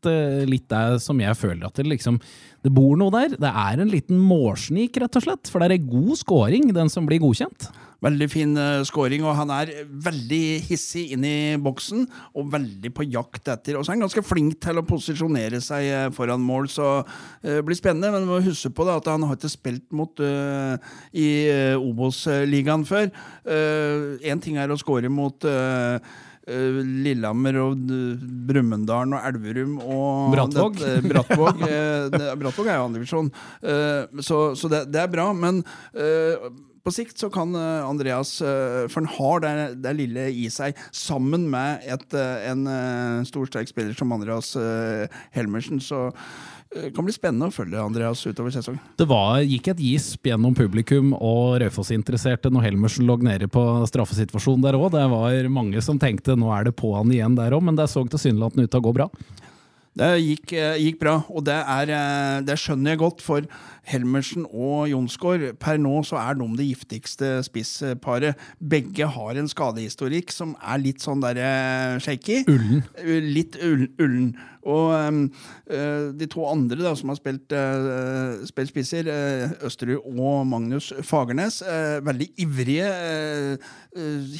litt 0.48 0.68
det 0.70 1.00
som 1.04 1.20
jeg 1.20 1.38
føler 1.38 1.68
at 1.68 1.80
det 1.80 1.88
liksom 1.88 2.20
det 2.64 2.72
bor 2.72 2.94
noe 2.96 3.12
der. 3.12 3.34
Det 3.36 3.50
er 3.50 3.80
en 3.80 3.90
liten 3.92 4.20
målsnik, 4.24 4.96
rett 5.02 5.18
og 5.20 5.26
slett. 5.26 5.50
For 5.52 5.60
det 5.60 5.68
er 5.68 5.74
en 5.76 5.90
god 5.90 6.16
scoring, 6.16 6.70
den 6.72 6.88
som 6.92 7.04
blir 7.04 7.20
godkjent. 7.20 7.68
Veldig 8.04 8.28
fin 8.28 8.56
uh, 8.56 8.82
scoring, 8.84 9.22
og 9.24 9.36
han 9.36 9.52
er 9.52 9.70
veldig 10.04 10.40
hissig 10.64 11.06
inn 11.14 11.24
i 11.24 11.36
boksen 11.60 12.02
og 12.36 12.50
veldig 12.52 12.90
på 12.96 13.06
jakt 13.08 13.48
etter. 13.52 13.76
Og 13.76 13.84
så 13.84 13.92
er 13.92 13.98
han 13.98 14.04
ganske 14.04 14.24
flink 14.24 14.58
til 14.64 14.80
å 14.80 14.84
posisjonere 14.88 15.60
seg 15.64 15.88
uh, 15.92 16.08
foran 16.16 16.44
mål, 16.44 16.68
så 16.72 16.88
det 17.44 17.60
uh, 17.60 17.64
blir 17.64 17.80
spennende. 17.80 18.12
Men 18.16 18.28
må 18.28 18.40
huske 18.44 18.72
på 18.72 18.88
det, 18.88 18.96
at 18.96 19.12
han 19.12 19.28
har 19.28 19.36
ikke 19.36 19.52
spilt 19.52 19.88
mot 19.96 20.24
uh, 20.24 20.76
i 21.12 21.28
uh, 21.52 21.84
Obos-ligaen 21.84 22.88
før. 22.88 23.12
Én 23.44 24.40
ting 24.40 24.56
er 24.60 24.72
å 24.72 24.80
score 24.80 25.08
mot 25.12 25.44
uh, 25.48 26.00
uh, 26.48 26.82
Lillehammer 27.04 27.56
og 27.62 27.86
Brumunddal 28.48 29.14
og 29.16 29.24
Elverum 29.30 29.78
og 29.84 30.34
Brattvåg. 30.34 30.76
dette- 30.80 31.08
Brattvåg. 31.10 31.64
eh, 31.68 32.08
det- 32.14 32.34
Brattvåg 32.42 32.68
er 32.68 32.78
jo 32.78 32.86
andredivisjon, 32.90 33.32
uh, 33.64 34.20
så, 34.20 34.38
så 34.58 34.70
det, 34.72 34.84
det 34.92 35.02
er 35.04 35.10
bra. 35.12 35.30
Men 35.32 35.62
uh, 35.96 36.48
på 36.84 36.92
sikt 36.92 37.16
så 37.16 37.30
kan 37.32 37.54
Andreas, 37.56 38.34
for 38.44 38.98
han 39.00 39.06
har 39.08 39.40
det, 39.40 39.52
det 39.80 39.92
lille 39.96 40.26
i 40.36 40.50
seg, 40.52 40.76
sammen 40.92 41.46
med 41.48 41.80
et, 41.88 42.12
en 42.50 42.66
stor, 43.24 43.46
sterk 43.48 43.70
spiller 43.72 43.96
som 43.96 44.12
Andreas 44.12 44.50
Helmersen, 45.32 45.80
så 45.80 46.10
kan 46.94 47.06
bli 47.06 47.14
spennende 47.14 47.46
å 47.50 47.54
følge 47.54 47.78
Andreas 47.78 48.24
utover 48.26 48.50
sesongen. 48.54 48.80
Det 48.98 49.06
var, 49.06 49.38
gikk 49.46 49.68
et 49.74 49.82
gisp 49.84 50.26
gjennom 50.26 50.56
publikum 50.58 51.12
og 51.14 51.60
Raufoss-interesserte 51.62 52.50
når 52.50 52.66
Helmersen 52.70 53.06
lå 53.06 53.18
nede 53.22 53.46
på 53.52 53.62
straffesituasjonen 53.90 54.64
der 54.66 54.78
òg. 54.80 54.90
Det 54.96 55.04
var 55.12 55.48
mange 55.54 55.82
som 55.84 56.00
tenkte 56.02 56.34
nå 56.38 56.50
er 56.56 56.66
det 56.70 56.76
på 56.80 56.94
han 56.96 57.12
igjen 57.14 57.38
der 57.38 57.54
òg, 57.54 57.62
men 57.68 57.78
det 57.78 57.86
så 57.92 58.02
tilsynelatende 58.08 58.66
ut 58.66 58.74
til 58.74 58.82
å 58.82 58.86
gå 58.88 58.94
bra. 58.98 59.08
Det 59.94 60.08
gikk, 60.18 60.52
eh, 60.58 60.80
gikk 60.82 60.96
bra, 60.98 61.12
og 61.30 61.44
det, 61.46 61.54
er, 61.54 61.90
eh, 61.94 62.40
det 62.42 62.56
skjønner 62.58 62.96
jeg 62.96 62.98
godt, 62.98 63.20
for 63.22 63.44
Helmersen 63.86 64.42
og 64.50 64.88
Jonsgaard 64.90 65.52
Per 65.62 65.78
nå 65.78 66.00
så 66.02 66.18
er 66.18 66.34
de 66.40 66.48
det 66.58 66.66
giftigste 66.66 67.28
spissparet. 67.46 68.34
Begge 68.58 69.06
har 69.06 69.38
en 69.38 69.46
skadehistorikk 69.46 70.34
som 70.34 70.56
er 70.58 70.82
litt 70.82 71.04
sånn 71.04 71.22
der 71.22 71.38
eh, 71.38 71.98
shaky. 72.02 72.40
Ullen. 72.50 72.82
Litt 73.36 73.54
ull- 73.62 73.92
ullen. 74.02 74.34
Og 74.64 74.92
uh, 74.96 76.10
de 76.16 76.28
to 76.30 76.44
andre 76.48 76.80
da, 76.80 76.94
som 76.96 77.12
har 77.12 77.18
spilt, 77.18 77.52
uh, 77.52 78.42
spilt 78.48 78.72
spisser, 78.72 79.08
uh, 79.08 79.54
Østerud 79.68 80.04
og 80.04 80.46
Magnus 80.48 80.90
Fagernes, 81.04 81.60
veldig 82.04 82.28
ivrige, 82.40 82.88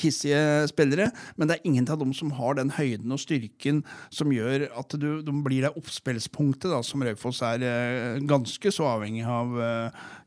hissige 0.01 0.69
spillere. 0.71 1.11
Men 1.37 1.49
det 1.49 1.59
er 1.59 1.69
ingen 1.69 1.89
av 1.91 2.01
dem 2.01 2.15
som 2.17 2.33
har 2.39 2.57
den 2.59 2.73
høyden 2.75 3.15
og 3.15 3.23
styrken 3.23 3.83
som 4.15 4.33
gjør 4.35 4.69
at 4.75 4.97
du, 5.01 5.09
de 5.25 5.37
blir 5.45 5.67
det 5.67 5.75
oppspillspunktet 5.79 6.73
da, 6.73 6.81
som 6.85 7.05
Raufoss 7.05 7.43
er 7.47 8.21
ganske 8.29 8.73
så 8.75 8.89
avhengig 8.97 9.27
av 9.29 9.59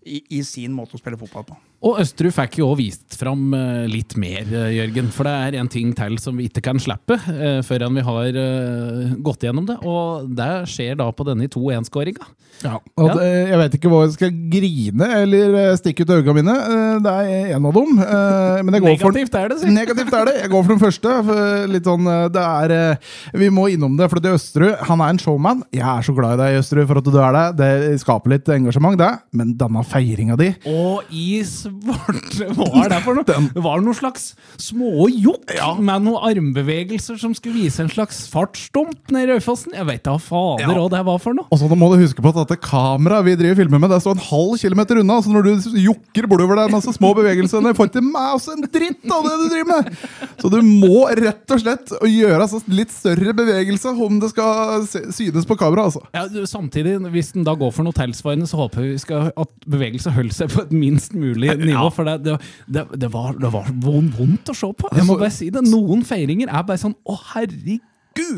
i, 0.06 0.22
i 0.40 0.44
sin 0.48 0.76
måte 0.76 0.98
å 0.98 1.02
spille 1.02 1.20
fotball 1.20 1.50
på. 1.52 1.58
Og 1.86 2.00
Østerud 2.02 2.34
fikk 2.34 2.56
jo 2.58 2.72
òg 2.72 2.80
vist 2.80 3.14
fram 3.20 3.52
eh, 3.54 3.84
litt 3.92 4.16
mer, 4.18 4.48
eh, 4.50 4.72
Jørgen. 4.80 5.12
For 5.14 5.28
det 5.30 5.34
er 5.46 5.60
en 5.62 5.70
ting 5.70 5.92
til 5.98 6.16
som 6.18 6.34
vi 6.40 6.48
ikke 6.50 6.64
kan 6.66 6.80
slippe 6.82 7.14
uh, 7.30 7.62
før 7.66 7.86
vi 7.94 8.02
har 8.08 8.40
eh, 8.42 9.14
gått 9.24 9.46
gjennom 9.46 9.68
det. 9.70 9.78
Og 9.86 10.26
det 10.38 10.50
skjer 10.74 10.98
da 10.98 11.12
på 11.14 11.28
denne 11.28 11.46
2-1-skåringa. 11.54 12.26
Ja, 12.66 12.80
og 12.98 13.06
Ja. 13.12 13.14
det, 13.14 13.26
Jeg 13.52 13.58
vet 13.62 13.76
ikke 13.78 13.90
hvor 13.92 14.02
jeg 14.08 14.14
skal 14.16 14.32
grine 14.50 15.08
eller 15.22 15.58
eh, 15.62 15.76
stikke 15.78 16.02
ut 16.02 16.10
øynene 16.16 16.34
mine. 16.40 16.56
Eh, 16.58 16.96
Det 17.06 17.14
er 17.14 17.54
en 17.60 17.68
av 17.70 17.74
dem. 17.78 18.00
eh, 18.02 18.64
Men 18.66 18.74
jeg 18.74 18.82
går 18.82 18.98
for 19.04 19.12
Negativt 19.14 19.36
er 19.38 19.48
det, 19.54 19.60
si. 19.62 19.70
Negativt 19.76 20.14
er 20.18 20.26
det. 20.26 20.36
Jeg 20.42 20.50
går 20.56 20.64
for 20.66 20.74
den 20.74 20.82
første. 20.82 21.68
Litt 21.70 21.86
sånn, 21.86 22.10
eh, 22.10 22.28
det 22.34 22.42
er, 22.48 22.72
eh, 22.72 22.98
vi 23.38 23.50
må 23.54 23.68
innom 23.70 23.96
det, 24.02 24.10
for 24.10 24.18
det 24.20 24.32
er 24.32 24.40
Østerud 24.40 24.82
han 24.90 25.02
er 25.06 25.10
en 25.14 25.22
showman. 25.22 25.62
Jeg 25.72 25.86
er 25.86 26.02
så 26.02 26.16
glad 26.18 26.40
i 26.40 26.42
deg, 26.42 26.58
Østerud, 26.64 26.88
for 26.90 26.98
at 26.98 27.04
du 27.06 27.20
er 27.22 27.38
det. 27.38 27.46
Det 27.62 28.00
skaper 28.02 28.34
litt 28.34 28.50
engasjement, 28.58 28.98
det. 28.98 29.14
Men 29.38 29.54
denne 29.54 29.86
feiringa 29.86 30.36
di. 30.42 30.50
Og 30.66 31.04
i 31.14 31.44
svarte 31.46 31.67
Hva 31.68 32.84
er 32.86 32.92
det 32.94 33.00
for 33.06 33.18
noe? 33.18 33.26
Det 33.28 33.64
var 33.64 33.82
noen 33.84 33.98
slags 33.98 34.32
små 34.62 35.08
jokk 35.12 35.52
med 35.84 36.06
noen 36.08 36.24
armbevegelser 36.32 37.20
som 37.22 37.34
skulle 37.38 37.58
vise 37.64 37.82
en 37.84 37.92
slags 37.92 38.24
fartsdump 38.32 39.12
nede 39.14 39.28
i 39.28 39.32
Raufossen. 39.36 39.76
Jeg 39.78 39.88
vet 39.90 40.04
da 40.08 40.18
fader 40.22 40.66
Ja. 40.68 40.88
det 40.94 41.04
var 41.08 41.20
for 41.24 41.38
noe. 41.38 41.48
Og 41.52 41.60
så 41.60 41.70
må 41.70 41.90
du 41.94 42.00
huske 42.02 42.24
på 42.24 42.32
at 42.34 42.40
dette 42.44 42.60
kameraet 42.64 43.26
vi 43.28 43.36
driver 43.40 43.62
filmer 43.64 43.82
med, 43.84 43.92
det 43.94 44.02
står 44.04 44.18
en 44.18 44.26
halv 44.30 44.58
kilometer 44.62 45.02
unna. 45.02 45.20
Så 45.24 45.34
når 45.34 45.48
du 45.48 45.80
jokker 45.84 46.28
bortover 46.30 46.62
der, 46.62 46.74
masse 46.74 46.94
små 46.96 47.14
bevegelser, 47.18 47.62
du 47.64 47.74
får 47.78 47.92
ikke 47.92 48.06
meg 48.06 48.38
også, 48.38 48.56
en 48.58 48.68
dritt 48.68 49.12
av 49.12 49.28
det 49.28 49.36
du 49.42 49.48
driver 49.54 49.72
med! 49.74 49.98
Så 50.38 50.52
du 50.54 50.60
må 50.64 51.06
rett 51.18 51.54
og 51.54 51.62
slett 51.62 51.94
gjøre 52.08 52.42
altså 52.44 52.62
litt 52.72 52.92
større 52.94 53.34
bevegelse 53.38 53.94
om 54.08 54.20
det 54.22 54.32
skal 54.34 54.86
synes 54.88 55.48
på 55.48 55.58
kamera. 55.60 55.88
altså. 55.90 56.04
Ja, 56.14 56.26
du, 56.32 56.44
samtidig, 56.50 56.98
hvis 57.14 57.34
den 57.36 57.46
da 57.48 57.56
går 57.58 57.74
for 57.76 57.88
noe 57.88 57.96
tilsvarende, 57.98 58.48
så 58.50 58.60
håper 58.62 58.86
vi 58.86 58.98
skal 59.02 59.32
at 59.36 59.52
bevegelse 59.68 60.14
holder 60.16 60.36
seg 60.36 60.54
på 60.54 60.64
et 60.66 60.74
minst 60.76 61.16
mulig 61.18 61.52
nivå. 61.66 61.90
For 61.94 62.04
det, 62.08 62.16
det, 62.26 62.38
det, 62.68 62.86
det, 63.02 63.10
var, 63.14 63.34
det 63.42 63.52
var 63.54 63.68
vond- 63.84 64.14
vondt 64.18 64.50
å 64.50 64.56
se 64.56 64.70
på. 64.78 64.90
Jeg 64.96 65.06
må 65.10 65.18
bare 65.18 65.32
si 65.34 65.50
det. 65.50 65.64
Noen 65.68 66.04
feiringer 66.08 66.48
er 66.54 66.64
bare 66.68 66.78
sånn 66.82 66.96
Å, 67.08 67.16
herregud, 67.34 67.82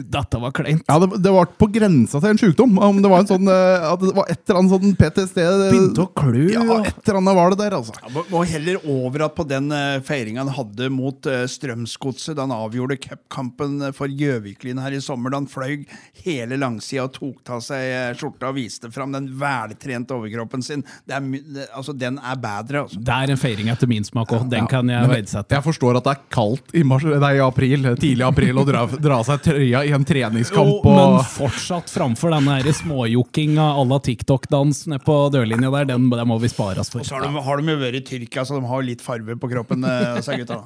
dette 0.09 0.39
var 0.41 0.53
kleint! 0.55 0.83
Ja, 0.89 0.98
det, 1.03 1.09
det 1.24 1.31
var 1.33 1.50
på 1.59 1.67
grensa 1.74 2.19
til 2.24 2.29
en 2.33 2.39
sjukdom. 2.41 2.77
Om 2.89 3.01
det 3.03 3.12
var 3.12 3.24
en 3.24 3.29
sånn 3.29 3.50
eh, 3.51 3.88
At 3.93 4.01
det 4.03 4.13
var 4.17 4.29
et 4.31 4.41
eller 4.45 4.59
annet 4.62 4.74
sånn 4.75 4.95
PTSD 5.00 5.39
Begynte 5.69 6.05
å 6.05 6.09
klø. 6.19 6.45
Ja, 6.53 6.63
et 6.83 7.01
eller 7.05 7.19
annet 7.21 7.38
var 7.39 7.53
det 7.55 7.59
der, 7.63 7.77
altså. 7.79 7.95
Ja, 8.01 8.12
må- 8.31 8.43
heller 8.50 8.79
over 8.89 9.25
at 9.27 9.36
på 9.38 9.43
den 9.48 9.67
uh, 9.71 10.00
feiringa 10.05 10.41
han 10.45 10.53
hadde 10.55 10.88
mot 10.93 11.27
Strømsgodset 11.51 12.38
da 12.38 12.45
han 12.48 12.53
avgjorde 12.55 12.98
cupkampen 13.03 13.79
eh, 13.89 13.93
for 13.95 14.09
Gjøviklyn 14.09 14.79
her 14.81 14.95
i 14.95 15.01
sommer, 15.03 15.33
da 15.33 15.39
han 15.41 15.48
fløy 15.50 15.83
hele 16.24 16.57
langsida 16.59 17.05
og 17.07 17.13
tok 17.17 17.51
av 17.55 17.62
seg 17.65 17.83
eh, 17.93 18.09
skjorta 18.17 18.50
og 18.50 18.57
viste 18.57 18.89
fram 18.93 19.13
den 19.15 19.27
veltrente 19.39 20.15
overkroppen 20.15 20.63
sin. 20.65 20.83
Det 21.07 21.15
er, 21.17 21.67
altså, 21.77 21.93
den 21.98 22.17
er 22.19 22.39
bedre, 22.41 22.86
altså. 22.86 23.01
Det 23.05 23.15
er 23.15 23.33
en 23.36 23.41
feiring 23.41 23.69
etter 23.74 23.89
min 23.91 24.07
smak 24.07 24.33
òg. 24.36 24.48
Den 24.51 24.63
Ja, 24.65 24.69
kan 24.71 24.89
jeg 24.91 25.09
verdsette. 25.12 25.55
Jeg 25.59 25.65
forstår 25.67 26.00
at 26.00 26.07
det 26.07 26.15
er 26.15 26.24
kaldt 26.33 26.74
i, 26.75 26.83
mars, 26.88 27.05
nei, 27.05 27.33
i 27.38 27.43
april, 27.43 27.89
tidlig 28.00 28.25
april 28.27 28.59
å 28.63 28.65
dra, 28.67 28.86
dra 29.00 29.19
seg 29.27 29.43
trøya 29.45 29.69
i 29.72 29.92
en 29.96 30.06
treningskamp. 30.06 30.70
Jo, 30.84 30.94
men 30.96 31.18
fortsatt 31.34 31.90
framfor 31.92 32.34
denne 32.36 32.74
småjokkinga 32.80 33.66
à 33.80 33.86
la 33.88 34.00
TikTok-dans 34.06 34.86
nede 34.92 35.04
på 35.06 35.18
dørlinja 35.34 35.72
der, 35.74 35.90
den, 35.94 36.10
den 36.12 36.30
må 36.30 36.40
vi 36.42 36.52
spare 36.52 36.84
oss 36.84 36.92
for. 36.94 37.04
Og 37.04 37.10
så 37.10 37.18
har 37.18 37.28
de, 37.28 37.44
har 37.48 37.62
de 37.62 37.74
jo 37.74 37.82
vært 37.82 38.00
i 38.00 38.04
Tyrkia, 38.12 38.46
så 38.46 38.60
de 38.60 38.70
har 38.70 38.86
litt 38.86 39.04
farve 39.04 39.38
på 39.40 39.50
kroppen, 39.52 39.86
uh, 39.86 40.22
sa 40.26 40.38
gutta. 40.40 40.62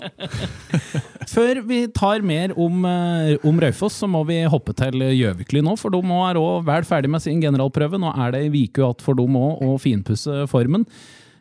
Før 1.35 1.63
vi 1.67 1.81
tar 1.95 2.23
mer 2.25 2.53
om, 2.59 2.83
eh, 2.87 3.47
om 3.47 3.59
Raufoss, 3.63 3.97
så 4.03 4.09
må 4.09 4.23
vi 4.27 4.41
hoppe 4.49 4.75
til 4.77 5.01
Gjøvikly 5.13 5.63
nå, 5.65 5.75
for 5.79 5.93
de 5.93 6.03
må 6.05 6.23
er 6.27 6.39
òg 6.39 6.63
vel 6.67 6.87
ferdig 6.87 7.11
med 7.11 7.23
sin 7.23 7.41
generalprøve. 7.43 7.99
Nå 8.01 8.13
er 8.13 8.35
det 8.35 8.45
ei 8.45 8.53
uke 8.53 8.83
igjen 8.83 9.03
for 9.03 9.17
dem 9.17 9.37
òg 9.39 9.63
å 9.65 9.75
finpusse 9.81 10.43
formen. 10.51 10.87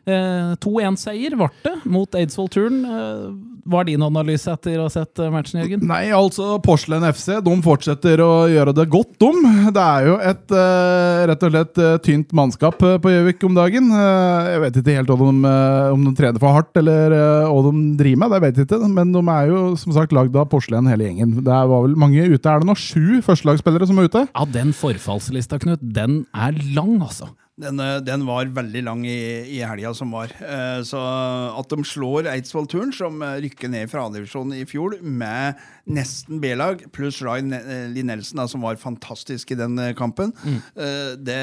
Eh, 0.03 0.53
2-1-seier 0.59 1.37
ble 1.39 1.47
det 1.63 1.75
mot 1.87 2.17
Eidsvoll 2.19 2.49
Turn. 2.51 2.81
Eh, 2.83 3.27
hva 3.63 3.81
er 3.81 3.89
din 3.91 4.03
analyse 4.03 4.51
etter 4.51 4.79
å 4.81 4.87
ha 4.87 4.91
sett 4.91 5.19
eh, 5.21 5.31
matchen, 5.31 5.61
Jørgen? 5.61 5.83
Nei, 5.87 6.05
altså 6.15 6.57
Porselen 6.63 7.05
FC 7.09 7.37
de 7.43 7.53
fortsetter 7.63 8.23
å 8.23 8.31
gjøre 8.51 8.73
det 8.75 8.85
godt, 8.91 9.13
de. 9.23 9.53
Det 9.75 9.83
er 9.83 10.07
jo 10.09 10.15
et 10.19 10.55
eh, 10.59 11.23
rett 11.31 11.45
og 11.47 11.53
slett 11.53 11.81
eh, 11.81 11.95
tynt 12.03 12.33
mannskap 12.35 12.79
på 12.79 13.13
Gjøvik 13.13 13.45
om 13.47 13.55
dagen. 13.57 13.91
Jeg 13.93 14.63
vet 14.65 14.79
ikke 14.81 14.97
helt 14.97 15.13
om 15.15 15.23
de, 15.23 15.53
om 15.93 16.07
de 16.07 16.15
trener 16.17 16.41
for 16.43 16.57
hardt 16.57 16.81
eller 16.81 17.15
hva 17.47 17.61
de 17.69 17.85
driver 17.99 18.23
med, 18.23 18.33
det 18.33 18.41
vet 18.43 18.59
jeg 18.59 18.67
ikke. 18.69 18.91
Men 18.97 19.13
de 19.15 19.23
er 19.35 19.51
jo 19.51 19.61
som 19.79 19.95
sagt 19.95 20.15
lagd 20.15 20.35
av 20.39 20.49
Porselen 20.51 20.89
hele 20.91 21.07
gjengen. 21.07 21.37
Det 21.43 21.61
var 21.71 21.85
vel 21.87 21.95
mange 21.99 22.25
ute. 22.25 22.43
Er 22.43 22.63
det 22.63 22.69
nå 22.69 22.75
sju 22.79 23.21
førstelagsspillere 23.25 23.87
som 23.89 24.01
er 24.01 24.11
ute? 24.11 24.25
Ja, 24.33 24.47
den 24.59 24.75
forfallslista, 24.75 25.61
Knut, 25.63 25.83
den 25.95 26.23
er 26.33 26.57
lang, 26.75 26.97
altså. 27.03 27.31
Den, 27.61 27.77
eh, 27.79 27.99
den 28.01 28.23
var 28.25 28.47
veldig 28.49 28.81
lang 28.81 29.03
i, 29.05 29.17
i 29.53 29.59
helga 29.61 29.91
som 29.93 30.09
var. 30.15 30.31
Eh, 30.41 30.79
Så 30.89 30.97
at 30.97 31.69
de 31.69 31.83
slår 31.85 32.25
Eidsvoll 32.31 32.65
Turn, 32.71 32.89
som 32.95 33.21
eh, 33.21 33.35
rykker 33.45 33.69
ned 33.69 33.91
fra 33.91 34.07
A-divisjonen 34.07 34.55
i 34.57 34.65
fjor, 34.65 34.95
med 35.05 35.59
nesten 35.85 36.39
B-lag, 36.41 36.81
pluss 36.95 37.21
Ryan 37.21 37.53
Linnelsen, 37.93 38.39
da, 38.41 38.47
som 38.49 38.65
var 38.65 38.79
fantastisk 38.81 39.53
i 39.53 39.59
den 39.59 39.77
kampen, 39.93 40.31
kampen, 40.33 40.61
eh, 40.75 41.13
det, 41.21 41.37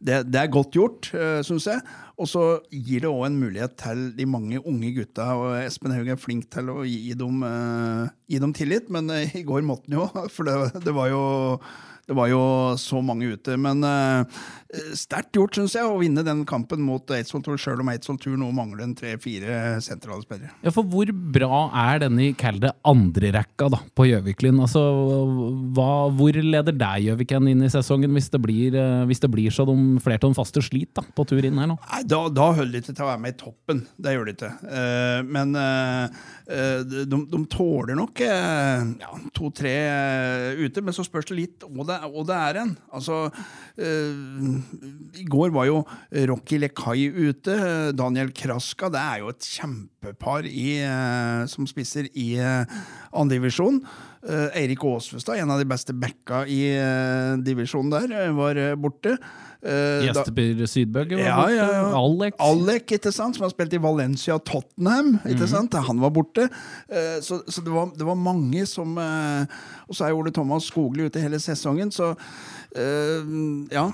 det, 0.00 0.22
det 0.32 0.40
er 0.40 0.50
godt 0.56 0.74
gjort, 0.78 1.10
eh, 1.14 1.42
syns 1.46 1.68
jeg. 1.68 1.84
Og 2.20 2.28
så 2.28 2.42
gir 2.72 3.04
det 3.04 3.08
òg 3.12 3.26
en 3.28 3.38
mulighet 3.40 3.76
til 3.80 4.02
de 4.16 4.26
mange 4.28 4.58
unge 4.64 4.90
gutta, 4.96 5.28
og 5.36 5.54
Espen 5.62 5.94
Haug 5.96 6.08
er 6.12 6.18
flink 6.20 6.48
til 6.52 6.72
å 6.72 6.80
gi 6.88 7.12
dem, 7.16 7.44
eh, 7.46 8.08
gi 8.32 8.40
dem 8.42 8.56
tillit, 8.56 8.88
men 8.92 9.12
eh, 9.14 9.36
i 9.40 9.44
går 9.46 9.64
måtte 9.68 9.88
han 9.92 10.00
jo, 10.00 10.08
for 10.34 10.48
det, 10.48 10.84
det 10.88 10.96
var 10.96 11.12
jo 11.12 11.22
det 12.10 12.16
var 12.18 12.26
jo 12.26 12.42
så 12.74 12.98
mange 13.06 13.28
ute. 13.30 13.54
Men 13.54 13.84
uh, 13.86 14.40
sterkt 14.98 15.36
gjort, 15.38 15.54
syns 15.54 15.76
jeg, 15.76 15.86
å 15.86 15.98
vinne 16.00 16.24
den 16.26 16.42
kampen 16.48 16.82
mot 16.82 17.06
Eidsvoll 17.14 17.44
Tour, 17.46 17.58
sjøl 17.60 17.82
om 17.84 17.90
Eidsvoll 17.92 18.18
Tour 18.18 18.34
nå 18.38 18.48
mangler 18.54 18.82
en 18.82 18.96
tre-fire 18.98 19.78
sentrale 19.84 20.24
spillere. 20.24 20.50
Ja, 20.64 20.72
for 20.74 20.86
hvor 20.90 21.10
bra 21.10 21.60
er 21.84 22.02
denne, 22.02 22.32
kall 22.38 22.58
det 22.62 22.72
andrerekka 22.86 23.68
på 23.94 24.08
Gjøviklyn? 24.08 24.58
Altså, 24.62 24.82
hva, 25.76 25.90
hvor 26.18 26.34
leder 26.34 26.74
deg 26.74 27.06
Gjøviken 27.06 27.46
inn 27.52 27.62
i 27.66 27.70
sesongen, 27.70 28.10
hvis 28.18 28.30
det 28.34 28.42
blir, 28.42 28.74
eh, 28.74 29.04
hvis 29.06 29.22
det 29.22 29.30
blir 29.30 29.54
så 29.54 29.68
de 29.68 29.76
flere 30.02 30.26
av 30.26 30.34
faste 30.38 30.62
slit 30.66 30.90
da, 30.98 31.06
på 31.14 31.28
tur 31.30 31.46
inn 31.46 31.62
her 31.62 31.70
nå? 31.70 31.78
Nei, 31.92 32.02
Da, 32.10 32.24
da 32.34 32.50
holder 32.50 32.74
det 32.74 32.82
ikke 32.82 32.96
til 32.96 33.06
å 33.06 33.10
være 33.12 33.22
med 33.22 33.36
i 33.36 33.40
toppen. 33.44 33.84
Det 34.02 34.16
gjør 34.16 34.26
det 34.26 34.36
ikke. 34.36 34.52
Uh, 34.66 35.20
men 35.30 35.54
uh, 35.54 36.26
de, 36.90 37.06
de 37.06 37.42
tåler 37.54 37.94
nok 37.94 38.22
ja, 38.26 39.10
to-tre 39.36 39.74
ute, 40.58 40.82
men 40.82 40.94
så 40.96 41.04
spørs 41.06 41.28
det 41.30 41.38
litt 41.38 41.66
hva 41.70 41.86
det, 41.86 41.99
hva 42.08 42.24
det 42.28 42.36
er 42.36 42.60
en. 42.62 42.74
Altså, 42.96 43.22
eh, 43.76 45.20
I 45.20 45.26
går 45.28 45.52
var 45.54 45.68
jo 45.68 45.82
Rocky 46.32 46.60
Lekai 46.62 47.08
ute. 47.08 47.56
Daniel 47.96 48.32
Kraska. 48.32 48.90
Det 48.92 49.00
er 49.00 49.24
jo 49.24 49.32
et 49.32 49.50
kjempepar 49.56 50.48
i, 50.48 50.80
eh, 50.84 51.44
som 51.50 51.68
spisser 51.68 52.08
i 52.14 52.32
uh, 52.40 52.64
andredivisjon. 53.12 53.82
Eirik 54.20 54.82
Aasvestad, 54.84 55.38
en 55.40 55.50
av 55.54 55.62
de 55.62 55.64
beste 55.64 55.94
backa 55.96 56.42
i 56.44 56.60
divisjonen 57.40 57.90
der, 57.90 58.12
eh, 58.12 58.32
var 58.32 58.56
eh, 58.56 58.74
borte. 58.74 59.18
Eh, 59.60 60.08
Sydbøge 60.16 60.66
Sydbøgge 60.66 61.18
var 61.18 61.26
ja, 61.26 61.36
borte. 61.36 61.56
ja. 61.56 61.80
Alex. 61.98 62.36
Alec, 62.40 62.94
ikke 62.96 63.12
sant, 63.12 63.36
som 63.36 63.44
har 63.44 63.52
spilt 63.52 63.74
i 63.76 63.82
Valencia 63.82 64.38
Tottenham. 64.38 65.18
ikke 65.28 65.48
sant? 65.50 65.74
Han 65.74 66.00
var 66.00 66.14
borte. 66.16 66.48
Uh, 66.88 67.18
så 67.20 67.42
så 67.48 67.60
det, 67.64 67.72
var, 67.72 67.90
det 67.96 68.06
var 68.06 68.16
mange 68.16 68.64
som 68.66 68.96
uh, 68.96 69.44
Og 69.88 69.96
så 69.96 70.06
er 70.06 70.14
jo 70.14 70.22
Ole 70.22 70.32
Thomas 70.32 70.70
Skogli 70.70 71.04
ute 71.06 71.20
hele 71.20 71.40
sesongen, 71.42 71.92
så 71.92 72.14
ja. 72.70 73.86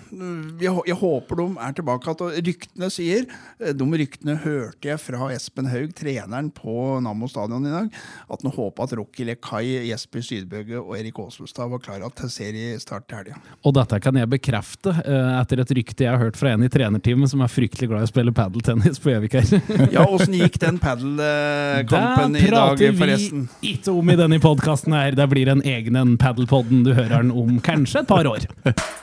Jeg, 0.60 0.96
håper 1.00 1.40
de 1.40 1.46
er 1.64 1.76
tilbake 1.76 2.12
igjen. 2.12 2.44
Ryktene 2.46 2.88
sier 2.92 3.24
eh, 3.24 3.72
De 3.76 3.86
ryktene 4.02 4.36
hørte 4.42 4.90
jeg 4.90 5.00
fra 5.00 5.30
Espen 5.32 5.70
Haug, 5.70 5.94
treneren 5.96 6.50
på 6.54 6.98
Nammo 7.04 7.28
stadion 7.30 7.64
i 7.66 7.72
dag, 7.72 7.88
at 8.28 8.44
han 8.44 8.52
håpa 8.52 8.84
at 8.84 8.92
Rocky 8.98 9.24
Lekai, 9.28 9.88
Jesper 9.88 10.24
Sydbøge 10.24 10.80
og 10.82 10.92
Erik 10.98 11.18
Aasvestad 11.22 11.72
var 11.72 11.82
klare 11.82 12.10
til 12.16 12.32
seriestart 12.32 13.08
til 13.08 13.20
helga. 13.22 13.40
Og 13.64 13.74
dette 13.76 14.00
kan 14.04 14.20
jeg 14.20 14.30
bekrefte 14.36 14.92
eh, 15.04 15.32
etter 15.40 15.64
et 15.64 15.74
rykte 15.80 16.06
jeg 16.06 16.12
har 16.12 16.22
hørt 16.22 16.38
fra 16.38 16.52
en 16.52 16.66
i 16.66 16.70
trenerteamet 16.72 17.32
som 17.32 17.44
er 17.44 17.52
fryktelig 17.52 17.90
glad 17.90 18.04
i 18.04 18.10
å 18.10 18.12
spille 18.12 18.34
padeltennis 18.36 19.00
på 19.02 19.14
Gjøvik 19.14 19.38
her. 19.40 19.54
Ja, 19.96 20.02
åssen 20.10 20.34
gikk 20.36 20.58
den 20.60 20.80
padelkampen 20.82 22.36
i 22.36 22.48
dag, 22.50 22.80
forresten? 22.98 23.46
Det 23.46 23.52
prater 23.52 23.62
vi 23.62 23.72
ikke 23.72 23.94
om 23.94 24.10
i 24.12 24.16
denne 24.18 24.38
podkasten 24.42 24.96
her. 24.96 25.16
Det 25.16 25.26
blir 25.30 25.50
en 25.52 25.62
egen 25.64 25.96
en 25.96 26.16
padelpodden. 26.20 26.84
Du 26.86 26.92
hører 26.92 27.22
den 27.22 27.32
om 27.32 27.60
kanskje 27.64 28.02
et 28.02 28.10
par 28.10 28.28
år. 28.28 28.44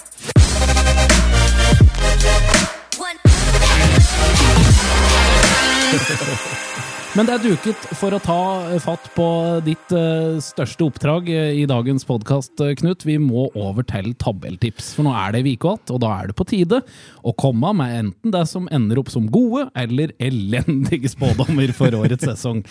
Men 7.14 7.28
det 7.30 7.34
er 7.36 7.44
duket 7.44 7.84
for 8.00 8.10
å 8.16 8.20
ta 8.26 8.36
fatt 8.82 9.04
på 9.14 9.26
ditt 9.62 9.92
eh, 9.94 10.40
største 10.42 10.82
oppdrag 10.88 11.28
eh, 11.30 11.52
i 11.62 11.68
dagens 11.70 12.02
podkast, 12.10 12.58
Knut. 12.80 13.06
Vi 13.06 13.20
må 13.22 13.52
over 13.54 13.86
til 13.86 14.16
tabelltips, 14.18 14.96
for 14.98 15.06
nå 15.06 15.14
er 15.14 15.36
det 15.36 15.44
uke 15.44 15.52
igjen, 15.54 15.84
og 15.94 16.02
da 16.02 16.10
er 16.16 16.32
det 16.32 16.36
på 16.40 16.48
tide 16.50 16.82
å 17.22 17.36
komme 17.38 17.70
med 17.78 17.94
enten 18.00 18.34
det 18.34 18.42
som 18.50 18.66
ender 18.74 18.98
opp 19.04 19.14
som 19.14 19.30
gode 19.30 19.68
eller 19.78 20.16
elendige 20.18 21.12
spådommer 21.14 21.70
for 21.78 21.94
årets 22.02 22.26
sesong. 22.32 22.66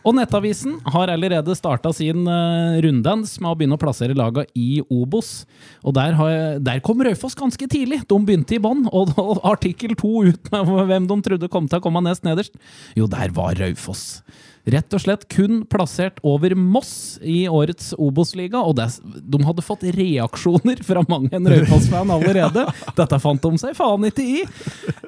Og 0.00 0.14
Nettavisen 0.16 0.78
har 0.88 1.12
allerede 1.12 1.54
starta 1.58 1.92
sin 1.92 2.24
uh, 2.24 2.78
runddans 2.80 3.34
med 3.40 3.50
å 3.50 3.56
begynne 3.58 3.76
å 3.76 3.80
plassere 3.80 4.16
laga 4.16 4.46
i 4.56 4.80
Obos. 4.88 5.44
Og 5.84 5.94
der, 5.98 6.16
har, 6.16 6.60
der 6.64 6.80
kom 6.84 7.02
Raufoss 7.04 7.36
ganske 7.36 7.68
tidlig. 7.68 8.00
De 8.08 8.20
begynte 8.24 8.56
i 8.56 8.62
bånn. 8.62 8.86
Og 8.88 9.12
artikkel 9.52 9.92
to 10.00 10.24
ut 10.30 10.52
med 10.54 10.72
hvem 10.92 11.10
de 11.10 11.20
trodde 11.26 11.52
kom 11.52 11.68
til 11.68 11.80
å 11.80 11.84
komme 11.84 12.04
nest 12.06 12.24
nederst. 12.24 12.56
Jo, 12.96 13.10
der 13.12 13.34
var 13.36 13.60
Raufoss. 13.60 14.22
Rett 14.68 14.92
og 14.92 15.00
slett 15.00 15.24
kun 15.32 15.62
plassert 15.70 16.18
over 16.26 16.52
Moss 16.58 17.18
i 17.24 17.46
årets 17.48 17.94
Obos-liga, 17.96 18.60
og 18.60 18.76
det, 18.76 18.88
de 19.00 19.40
hadde 19.46 19.64
fått 19.64 19.86
reaksjoner 19.96 20.82
fra 20.84 21.04
mange 21.08 21.32
en 21.36 21.48
Raufoss-fan 21.48 22.12
allerede. 22.12 22.66
Dette 22.98 23.20
fant 23.22 23.40
de 23.40 23.62
seg 23.62 23.76
faen 23.78 24.04
ikke 24.10 24.26
i. 24.26 24.42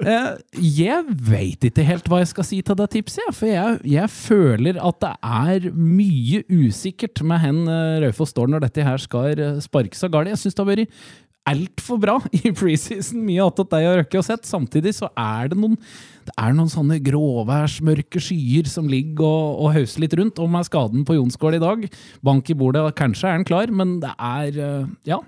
Eh, 0.02 0.30
jeg 0.56 1.16
veit 1.28 1.68
ikke 1.68 1.84
helt 1.86 2.08
hva 2.08 2.22
jeg 2.22 2.32
skal 2.32 2.48
si 2.48 2.62
til 2.64 2.78
det 2.80 2.88
tipset, 2.94 3.28
for 3.36 3.50
jeg, 3.50 3.82
jeg 3.92 4.12
føler 4.14 4.80
at 4.80 5.02
det 5.04 5.12
er 5.20 5.68
mye 5.76 6.42
usikkert 6.48 7.20
med 7.26 7.44
hen 7.44 7.60
eh, 7.68 7.98
Raufoss 8.06 8.32
står 8.32 8.48
når 8.52 8.66
dette 8.66 8.86
her 8.86 9.02
skal 9.02 9.36
eh, 9.36 9.60
sparkes 9.62 10.08
av 10.08 10.14
galt. 10.16 10.32
Jeg 10.32 10.40
syns 10.40 10.56
det 10.56 10.64
har 10.64 10.72
vært 10.72 11.02
altfor 11.48 12.00
bra 12.02 12.16
i 12.38 12.52
preseason. 12.54 13.22
Mye 13.26 13.44
attåt 13.44 13.72
deg 13.74 13.88
og 13.88 14.00
Røkke 14.02 14.20
har 14.20 14.26
sett. 14.26 14.48
Samtidig 14.48 14.94
så 14.98 15.10
er 15.18 15.52
det 15.52 15.60
noen 15.60 15.78
det 16.22 16.34
er 16.38 16.52
noen 16.54 16.70
sånne 16.70 17.00
gråværsmørke 17.02 18.20
skyer 18.22 18.68
som 18.70 18.86
ligger 18.86 19.26
og, 19.26 19.56
og 19.64 19.72
hauser 19.74 20.04
litt 20.04 20.14
rundt. 20.18 20.38
Om 20.38 20.54
er 20.54 20.68
skaden 20.68 21.06
på 21.08 21.16
Jonsgård 21.16 21.56
i 21.58 21.62
dag, 21.62 21.88
bank 22.22 22.52
i 22.52 22.56
bordet, 22.58 22.84
kanskje 22.98 23.26
er 23.26 23.40
han 23.40 23.46
klar, 23.48 23.72
men 23.74 23.96
det 24.04 24.12
er 24.14 24.60
eh, 24.62 24.92
Ja, 25.10 25.18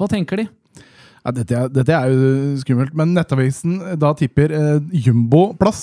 hva 0.00 0.08
tenker 0.08 0.40
de? 0.40 0.46
Ja, 1.20 1.32
dette, 1.36 1.52
er, 1.52 1.68
dette, 1.68 1.92
er 1.92 2.12
jo 2.14 2.60
skummelt, 2.62 2.94
men 2.96 3.10
Nettavisen 3.12 3.76
da 4.00 4.14
tipper 4.16 4.54
eh, 4.56 4.78
jumbo-plass. 5.04 5.82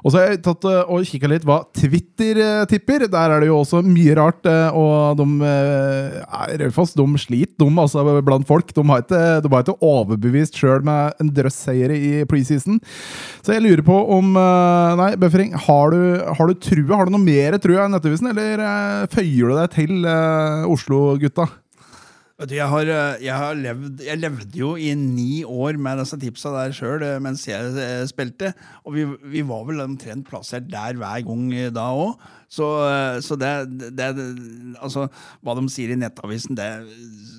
Og 0.00 0.14
så 0.14 0.22
har 0.22 0.30
jeg 0.30 0.40
tatt 0.46 0.64
eh, 0.70 0.88
og 0.88 1.04
kikka 1.04 1.28
litt 1.28 1.44
hva 1.44 1.58
Twitter 1.76 2.40
eh, 2.40 2.62
tipper. 2.70 3.04
Der 3.12 3.34
er 3.34 3.44
det 3.44 3.50
jo 3.50 3.58
også 3.60 3.82
mye 3.84 4.16
rart. 4.16 4.40
Eh, 4.48 4.78
og 4.80 5.20
de 5.20 5.50
eh, 5.50 6.56
Raufoss 6.64 6.96
de 6.96 7.06
sliter, 7.20 7.60
de 7.60 7.68
altså, 7.84 8.06
blant 8.24 8.48
folk. 8.48 8.72
De 8.72 8.86
har 8.88 9.04
ikke, 9.04 9.22
de 9.44 9.52
har 9.52 9.66
ikke 9.66 9.76
overbevist 9.84 10.56
sjøl 10.56 10.80
med 10.88 11.20
en 11.20 11.34
drøss 11.36 11.60
seier 11.68 11.92
i 11.92 12.24
preseason. 12.30 12.80
Så 13.44 13.58
jeg 13.58 13.66
lurer 13.66 13.84
på 13.84 14.00
om 14.16 14.32
eh, 14.32 14.96
Nei, 15.00 15.12
Bøffering, 15.20 15.52
har 15.68 15.90
har 15.90 16.48
du 16.48 16.56
trua? 16.56 16.96
Har 16.96 17.08
du 17.08 17.18
noe 17.18 17.24
mer 17.24 17.60
trua 17.60 17.84
enn 17.84 17.92
Nettavisen, 17.98 18.32
eller 18.32 18.64
eh, 18.64 19.08
føyer 19.12 19.52
du 19.52 19.58
deg 19.60 19.74
til 19.76 20.08
eh, 20.08 20.70
Oslo-gutta? 20.72 21.50
Vet 22.40 22.48
du, 22.48 22.54
jeg, 22.56 22.68
har, 22.72 22.88
eh, 22.88 23.18
jeg, 23.20 23.36
har 23.36 23.56
levd, 23.58 23.98
jeg 24.00 24.16
levde 24.16 24.56
jo 24.56 24.70
i 24.80 24.94
ni 24.96 25.42
år 25.44 25.76
med 25.76 25.98
disse 26.00 26.16
tipsa 26.22 26.54
der 26.54 26.72
sjøl 26.72 27.02
mens 27.20 27.42
jeg 27.44 27.74
eh, 27.76 28.04
spilte. 28.08 28.54
Og 28.88 28.96
vi, 28.96 29.04
vi 29.34 29.42
var 29.44 29.66
vel 29.68 29.82
omtrent 29.84 30.24
plassert 30.28 30.70
der 30.72 30.96
hver 30.96 31.26
gang 31.26 31.42
eh, 31.52 31.68
da 31.74 31.90
òg. 31.92 32.14
Så, 32.50 32.66
så 33.22 33.36
det, 33.38 33.50
det, 33.94 34.06
Altså, 34.80 35.04
hva 35.44 35.54
de 35.54 35.68
sier 35.70 35.92
i 35.92 35.98
Nettavisen, 36.00 36.56
det 36.58 36.66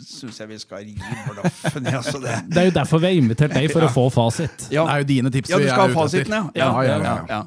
syns 0.07 0.37
jeg 0.39 0.47
vi 0.53 0.61
skal 0.61 0.85
rive 0.85 1.33
blaffen 1.33 1.89
i. 1.89 1.97
Altså 1.97 2.21
det. 2.21 2.37
det 2.53 2.61
er 2.61 2.69
jo 2.69 2.77
derfor 2.77 3.01
vi 3.01 3.09
har 3.09 3.19
invitert 3.25 3.57
deg, 3.57 3.67
for 3.73 3.83
ja. 3.83 3.89
å 3.89 3.95
få 3.97 4.07
fasit. 4.13 4.69
Ja. 4.69 4.85
Det 4.85 4.93
er 4.93 5.03
jo 5.03 5.11
dine 5.15 5.33
tips 5.33 5.51
ja, 5.51 5.59
du 5.59 5.67
skal 5.67 5.87
ha 5.89 5.97
fasiten, 5.97 6.37
ja. 6.37 6.45
Ja, 6.61 6.71
ja, 6.85 6.97
ja, 7.01 7.19
ja. 7.33 7.43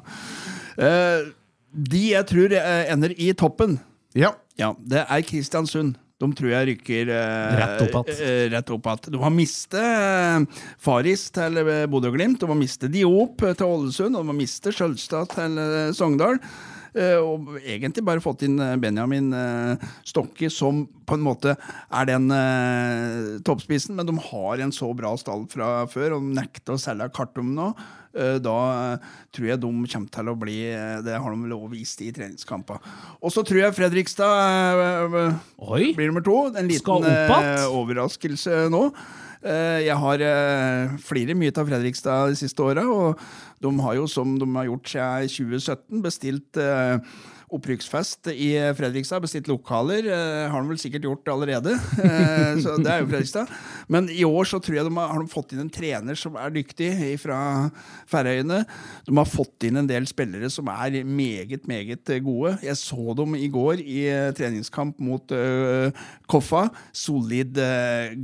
Uh, 0.75 1.33
de 1.95 2.07
jeg 2.11 2.27
tror 2.27 2.53
ender 2.59 3.15
i 3.15 3.31
toppen, 3.33 3.79
ja. 4.13 4.35
det 4.83 5.07
er 5.07 5.23
Kristiansund. 5.23 5.95
De 6.23 6.29
tror 6.31 6.47
jeg 6.47 6.67
rykker 6.69 7.09
eh, 7.11 7.55
rett 7.59 8.69
opp 8.71 8.85
igjen. 8.87 9.11
De 9.11 9.19
har 9.19 9.33
mistet 9.35 9.81
eh, 9.81 10.61
Faris 10.79 11.25
til 11.35 11.59
eh, 11.59 11.83
Bodø-Glimt, 11.91 12.39
de 12.39 12.47
har 12.47 12.59
mistet 12.59 12.93
Diop 12.93 13.43
til 13.43 13.65
Ålesund, 13.67 14.15
og 14.15 14.23
de 14.23 14.31
har 14.31 14.37
mistet 14.37 14.77
Skjølstad 14.77 15.33
til 15.35 15.59
eh, 15.59 15.91
Sogndal. 15.97 16.39
Eh, 16.95 17.17
og 17.19 17.57
egentlig 17.59 18.05
bare 18.07 18.23
fått 18.23 18.45
inn 18.47 18.55
eh, 18.63 18.77
Benjamin 18.79 19.33
Stokke, 20.07 20.49
som 20.53 20.85
på 21.05 21.17
en 21.17 21.25
måte 21.25 21.53
er 21.55 22.07
den 22.09 22.31
toppspissen, 23.45 23.93
men 23.97 24.07
de 24.07 24.15
har 24.31 24.63
en 24.63 24.73
så 24.73 24.89
bra 24.97 25.11
stall 25.21 25.45
fra 25.51 25.83
før, 25.91 26.15
og 26.15 26.25
de 26.25 26.39
nekter 26.39 26.73
å 26.73 26.81
selge 26.81 27.11
Kartum 27.13 27.53
nå. 27.57 27.73
Eh, 28.15 28.37
da 28.39 28.55
eh, 28.95 29.07
tror 29.35 29.49
jeg 29.49 29.59
de 29.59 29.69
kommer 29.91 30.11
til 30.15 30.31
å 30.31 30.37
bli 30.39 30.55
eh, 30.71 31.01
Det 31.03 31.17
har 31.19 31.33
de 31.35 31.49
lov 31.51 31.67
vist 31.73 31.99
i 32.05 32.13
treningskamper. 32.15 32.79
Og 33.19 33.33
så 33.33 33.43
tror 33.43 33.65
jeg 33.65 33.75
Fredrikstad 33.75 35.15
Oi. 35.59 35.91
blir 35.97 36.11
nummer 36.11 36.23
to. 36.23 36.37
En 36.55 36.69
liten 36.69 37.09
overraskelse 37.75 38.67
nå. 38.71 38.87
Jeg 39.45 39.95
har 40.01 40.21
flere 41.05 41.35
mye 41.37 41.53
av 41.53 41.67
Fredrikstad 41.69 42.31
de 42.31 42.39
siste 42.39 42.65
åra, 42.65 42.81
og 42.89 43.19
de 43.61 43.71
har 43.83 43.97
jo, 43.99 44.07
som 44.09 44.33
de 44.41 44.47
har 44.55 44.65
gjort 44.71 44.89
siden 44.89 45.29
2017, 45.35 46.01
bestilt 46.01 46.61
opprykksfest 47.53 48.29
i 48.33 48.53
Fredrikstad. 48.77 49.23
Bestilt 49.23 49.49
lokaler. 49.49 50.07
Eh, 50.09 50.45
har 50.51 50.61
de 50.61 50.71
vel 50.71 50.81
sikkert 50.81 51.07
gjort 51.09 51.33
allerede. 51.35 51.77
Eh, 52.05 52.59
så 52.61 52.75
det 52.79 52.89
er 52.91 53.01
jo 53.01 53.07
Fredrikstad. 53.09 53.49
Men 53.91 54.07
i 54.13 54.23
år 54.27 54.47
så 54.47 54.59
tror 54.61 54.77
jeg 54.77 54.85
de 54.85 54.93
har, 54.95 55.23
fått 55.31 55.55
inn 55.55 55.63
en 55.63 55.71
trener 55.73 56.17
som 56.19 56.35
er 56.39 56.53
dyktig 56.53 56.89
fra 57.21 57.37
Færøyene. 58.11 58.61
De 59.07 59.15
har 59.17 59.29
fått 59.29 59.65
inn 59.67 59.79
en 59.81 59.89
del 59.89 60.05
spillere 60.09 60.49
som 60.53 60.69
er 60.71 60.99
meget, 61.07 61.65
meget 61.67 62.11
gode. 62.23 62.55
Jeg 62.65 62.77
så 62.79 63.15
dem 63.17 63.35
i 63.39 63.49
går 63.51 63.81
i 63.81 64.05
eh, 64.11 64.31
treningskamp 64.37 65.01
mot 65.03 65.33
Koffa. 66.29 66.67
Solid, 66.95 67.57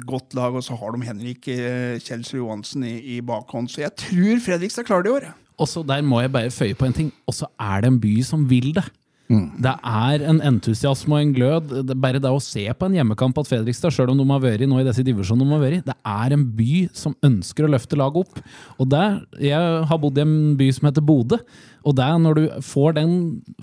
godt 0.05 0.37
lag. 0.37 0.55
Og 0.55 0.65
så 0.65 0.77
har 0.77 0.93
de 0.93 1.07
Henrik 1.07 1.47
uh, 1.49 1.97
Kjelsrud 2.01 2.41
Johansen 2.41 2.85
i 2.85 3.19
bakhånd. 3.25 3.71
Så 3.71 3.85
jeg 3.85 3.95
tror 4.05 4.43
Fredrikstad 4.45 4.87
klarer 4.87 5.07
det 5.07 5.11
i 5.11 5.17
år. 5.19 5.31
Også 5.61 5.85
Der 5.87 6.01
må 6.01 6.23
jeg 6.23 6.33
bare 6.33 6.53
føye 6.53 6.77
på 6.77 6.87
en 6.89 6.97
ting. 6.97 7.13
Og 7.29 7.37
så 7.37 7.49
er 7.59 7.83
det 7.83 7.91
en 7.91 8.01
by 8.01 8.15
som 8.25 8.47
vil 8.49 8.73
det. 8.77 8.87
Mm. 9.31 9.45
Det 9.63 9.71
er 9.87 10.23
en 10.27 10.41
entusiasme 10.43 11.15
og 11.15 11.23
en 11.23 11.33
glød. 11.35 11.71
Det 11.87 11.95
bare 12.03 12.19
det 12.19 12.31
å 12.31 12.41
se 12.43 12.65
på 12.75 12.87
en 12.87 12.97
hjemmekamp 12.97 13.37
at 13.39 13.47
Fredrikstad, 13.47 13.93
sjøl 13.95 14.11
om 14.11 14.19
de 14.19 14.27
har 14.27 14.43
vært 14.43 14.67
nå 14.67 14.81
i 14.81 14.87
disse 14.87 15.05
divisjonene 15.07 15.47
de 15.47 15.55
har 15.55 15.63
vært, 15.63 15.85
det 15.87 15.95
er 16.13 16.35
en 16.35 16.43
by 16.57 16.81
som 16.97 17.15
ønsker 17.23 17.67
å 17.67 17.71
løfte 17.71 17.99
laget 17.99 18.25
opp. 18.25 18.41
Og 18.77 18.89
der, 18.91 19.21
Jeg 19.39 19.85
har 19.87 20.01
bodd 20.01 20.19
i 20.19 20.25
en 20.25 20.57
by 20.59 20.71
som 20.75 20.89
heter 20.89 21.05
Bodø. 21.05 21.39
Og 21.87 21.95
det 21.97 22.07
når 22.21 22.37
du 22.37 22.43
får 22.65 22.95
den, 22.97 23.13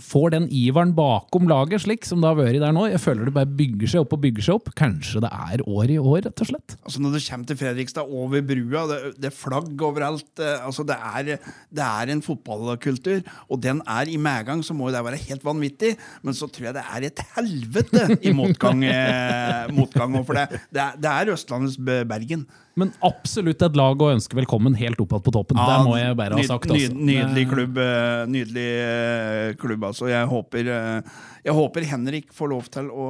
får 0.03 0.33
den 0.35 0.49
iveren 0.55 0.95
bakom 0.97 1.49
laget, 1.51 1.85
slik 1.85 2.07
som 2.09 2.23
det 2.23 2.31
har 2.31 2.39
vært 2.39 2.61
der 2.63 2.75
nå 2.75 2.89
Jeg 2.91 3.03
føler 3.03 3.29
det 3.29 3.35
bare 3.37 3.59
bygger 3.59 3.93
seg 3.93 4.05
opp 4.05 4.17
og 4.17 4.23
bygger 4.25 4.47
seg 4.47 4.59
opp. 4.59 4.71
Kanskje 4.79 5.23
det 5.23 5.31
er 5.31 5.65
år 5.65 5.93
i 5.95 5.99
år, 6.01 6.21
rett 6.27 6.45
og 6.45 6.51
slett. 6.51 6.77
Altså 6.83 7.03
Når 7.05 7.15
du 7.15 7.21
kommer 7.29 7.51
til 7.51 7.61
Fredrikstad, 7.63 8.15
over 8.19 8.45
brua, 8.49 8.85
det, 8.91 9.01
det 9.23 9.31
er 9.31 9.37
flagg 9.37 9.87
overalt. 9.89 10.31
Eh, 10.43 10.67
altså 10.67 10.87
det 10.89 10.99
er, 10.99 11.33
det 11.71 11.87
er, 11.87 12.13
en 12.13 12.25
fotballkultur, 12.25 13.21
og 13.49 13.63
den 13.63 13.83
er 13.87 14.11
i 14.11 14.17
medgang, 14.21 14.63
så 14.65 14.75
må 14.75 14.89
jo 14.89 14.97
det 14.97 15.05
være 15.07 15.25
helt 15.29 15.45
vanvittig. 15.47 15.95
Men 16.27 16.37
så 16.37 16.49
tror 16.51 16.71
jeg 16.71 16.79
det 16.79 16.87
er 16.87 17.09
et 17.11 17.27
helvete 17.37 18.07
i 18.19 18.35
motgang, 18.37 18.83
eh, 18.89 19.69
motgang 19.75 20.19
for 20.25 20.39
det, 20.39 20.63
det, 20.75 20.89
det 21.03 21.13
er 21.13 21.37
Østlandets 21.37 21.79
Bergen. 21.79 22.49
Men 22.79 22.93
absolutt 23.05 23.63
et 23.65 23.77
lag 23.79 24.03
å 24.03 24.11
ønske 24.13 24.37
velkommen 24.39 24.77
helt 24.79 25.01
opp 25.03 25.17
på 25.25 25.33
toppen. 25.35 25.59
Ja, 25.59 25.79
det 25.81 25.89
må 25.89 25.97
jeg 25.99 26.15
bare 26.19 26.39
ha 26.39 26.45
sagt. 26.47 26.71
Altså. 26.71 26.95
nydelig 26.95 27.45
klubb, 27.51 27.81
eh, 27.83 28.23
nydelig 28.31 28.67
eh, 28.85 29.55
klubb, 29.59 29.89
altså. 29.91 30.07
Jeg 30.13 30.29
håper, 30.31 30.71
eh, 30.75 31.25
jeg 31.49 31.57
håper 31.59 31.89
Henrik 31.91 32.31
får 32.37 32.53
lov 32.53 32.69
til 32.75 32.91
å 32.95 33.09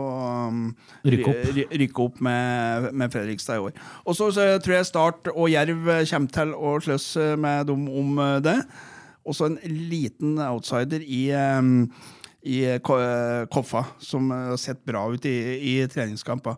um, 0.48 0.62
rykke 1.04 1.34
opp, 1.34 1.60
rykke 1.82 2.06
opp 2.06 2.22
med, 2.24 2.88
med, 2.94 3.12
Fredrikstad 3.12 3.60
i 3.60 3.66
år. 3.68 3.76
Og 4.08 4.16
så 4.16 4.30
tror 4.32 4.78
jeg 4.78 4.88
Start 4.88 5.32
og 5.34 5.50
Jerv 5.52 5.84
kommer 5.84 6.36
til 6.38 6.54
å 6.56 6.76
sløss 6.88 7.10
med 7.36 7.68
dem 7.68 7.84
om 7.92 8.22
det. 8.44 8.60
Og 9.28 9.36
så 9.36 9.50
en 9.50 9.60
liten 9.90 10.38
outsider 10.48 11.04
i 11.04 11.26
i 12.48 12.60
Koffa, 12.80 13.82
som 14.00 14.30
har 14.30 14.56
sett 14.56 14.78
bra 14.86 15.02
ut 15.12 15.24
i, 15.28 15.38
i 15.68 15.72
treningskamper. 15.90 16.54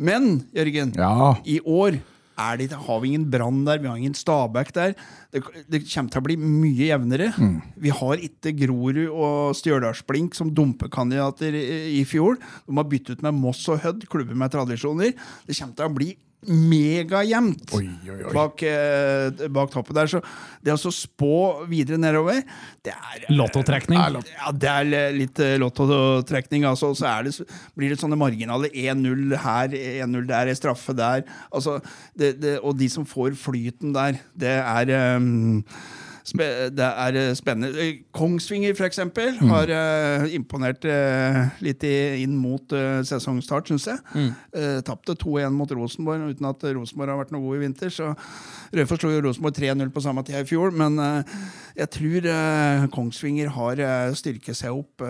Men 0.00 0.40
Jørgen, 0.56 0.94
ja. 0.96 1.36
i 1.46 1.60
år 1.60 2.00
det, 2.38 2.70
har 2.72 3.00
vi 3.02 3.08
ingen 3.12 3.26
Brann 3.30 3.64
der, 3.66 3.80
vi 3.82 3.88
har 3.90 3.96
ingen 3.98 4.14
Stabæk 4.14 4.72
der. 4.74 4.94
Det, 5.32 5.42
det, 5.66 5.82
kommer 5.90 6.12
til 6.12 6.22
å 6.22 6.26
bli 6.28 6.36
mye 6.38 6.90
jevnere. 6.90 7.32
Mm. 7.34 7.56
Vi 7.82 7.90
har 7.90 8.22
ikke 8.28 8.54
Grorud 8.60 9.02
og 9.08 9.58
Stjørdalsblink 9.58 10.38
som 10.38 10.52
dumpekandidater 10.54 11.56
i, 11.58 11.66
i 11.98 12.04
fjor. 12.08 12.38
De 12.38 12.78
har 12.78 12.88
byttet 12.88 13.18
ut 13.18 13.26
med 13.26 13.36
Moss 13.42 13.66
og 13.72 13.82
Hødd, 13.82 14.06
klubber 14.10 14.38
med 14.38 14.54
tradisjoner. 14.54 15.14
Det 15.48 15.58
kommer 15.58 15.78
til 15.78 15.90
å 15.90 15.96
bli 15.98 16.12
megajevnt 16.46 17.72
bak, 18.32 18.62
eh, 18.62 19.48
bak 19.50 19.72
toppen 19.72 19.96
der. 19.96 20.06
Så 20.06 20.20
det 20.62 20.74
å 20.74 20.92
spå 20.94 21.66
videre 21.68 21.98
nedover 21.98 22.44
det 22.86 22.94
er 22.94 23.24
eh, 23.24 23.34
Lottotrekning? 23.34 23.98
Ja, 23.98 24.52
det 24.54 24.70
er 24.70 25.16
litt 25.16 25.42
eh, 25.42 25.56
lottotrekning. 25.58 26.64
Altså, 26.68 26.92
så 26.94 27.10
det, 27.26 27.34
blir 27.74 27.92
det 27.92 28.00
sånne 28.00 28.18
marginaler. 28.20 28.70
1-0 28.70 29.34
her, 29.42 29.74
1-0 30.06 30.28
der, 30.30 30.54
straffe 30.58 30.94
der. 30.96 31.26
Altså, 31.50 31.80
det, 32.18 32.36
det, 32.42 32.58
og 32.62 32.78
de 32.78 32.90
som 32.92 33.06
får 33.08 33.34
flyten 33.38 33.96
der, 33.96 34.22
det 34.38 34.58
er 34.62 35.16
um, 35.18 35.64
det 36.36 36.86
er 36.86 37.16
eh, 37.18 37.34
spennende. 37.38 37.78
Eh, 37.80 38.00
Kongsvinger, 38.14 38.74
for 38.78 38.88
eksempel, 38.88 39.34
mm. 39.38 39.50
har 39.52 39.72
uh, 39.72 40.26
imponert 40.34 40.84
uh, 40.88 41.40
litt 41.64 41.84
i, 41.86 42.22
inn 42.24 42.36
mot 42.38 42.74
uh, 42.76 43.00
sesongstart, 43.06 43.70
syns 43.70 43.88
jeg. 43.90 44.02
Mm. 44.14 44.30
Uh, 44.54 44.78
Tapte 44.86 45.16
2-1 45.18 45.56
mot 45.56 45.72
Rosenborg 45.72 46.28
uten 46.32 46.48
at 46.50 46.66
Rosenborg 46.76 47.14
har 47.14 47.20
vært 47.22 47.34
noe 47.34 47.44
god 47.46 47.58
i 47.58 47.62
vinter. 47.64 47.92
så 47.94 48.12
Rødfors 48.74 49.02
slo 49.02 49.12
jo 49.14 49.22
Rosenborg 49.24 49.56
3-0 49.56 49.92
på 49.94 50.04
samme 50.04 50.24
tid 50.26 50.40
i 50.42 50.46
fjor, 50.48 50.74
men 50.76 50.98
jeg 51.78 51.88
tror 51.94 52.26
Kongsvinger 52.92 53.48
har 53.54 53.80
styrket 54.18 54.58
seg 54.58 54.76
opp 54.76 55.04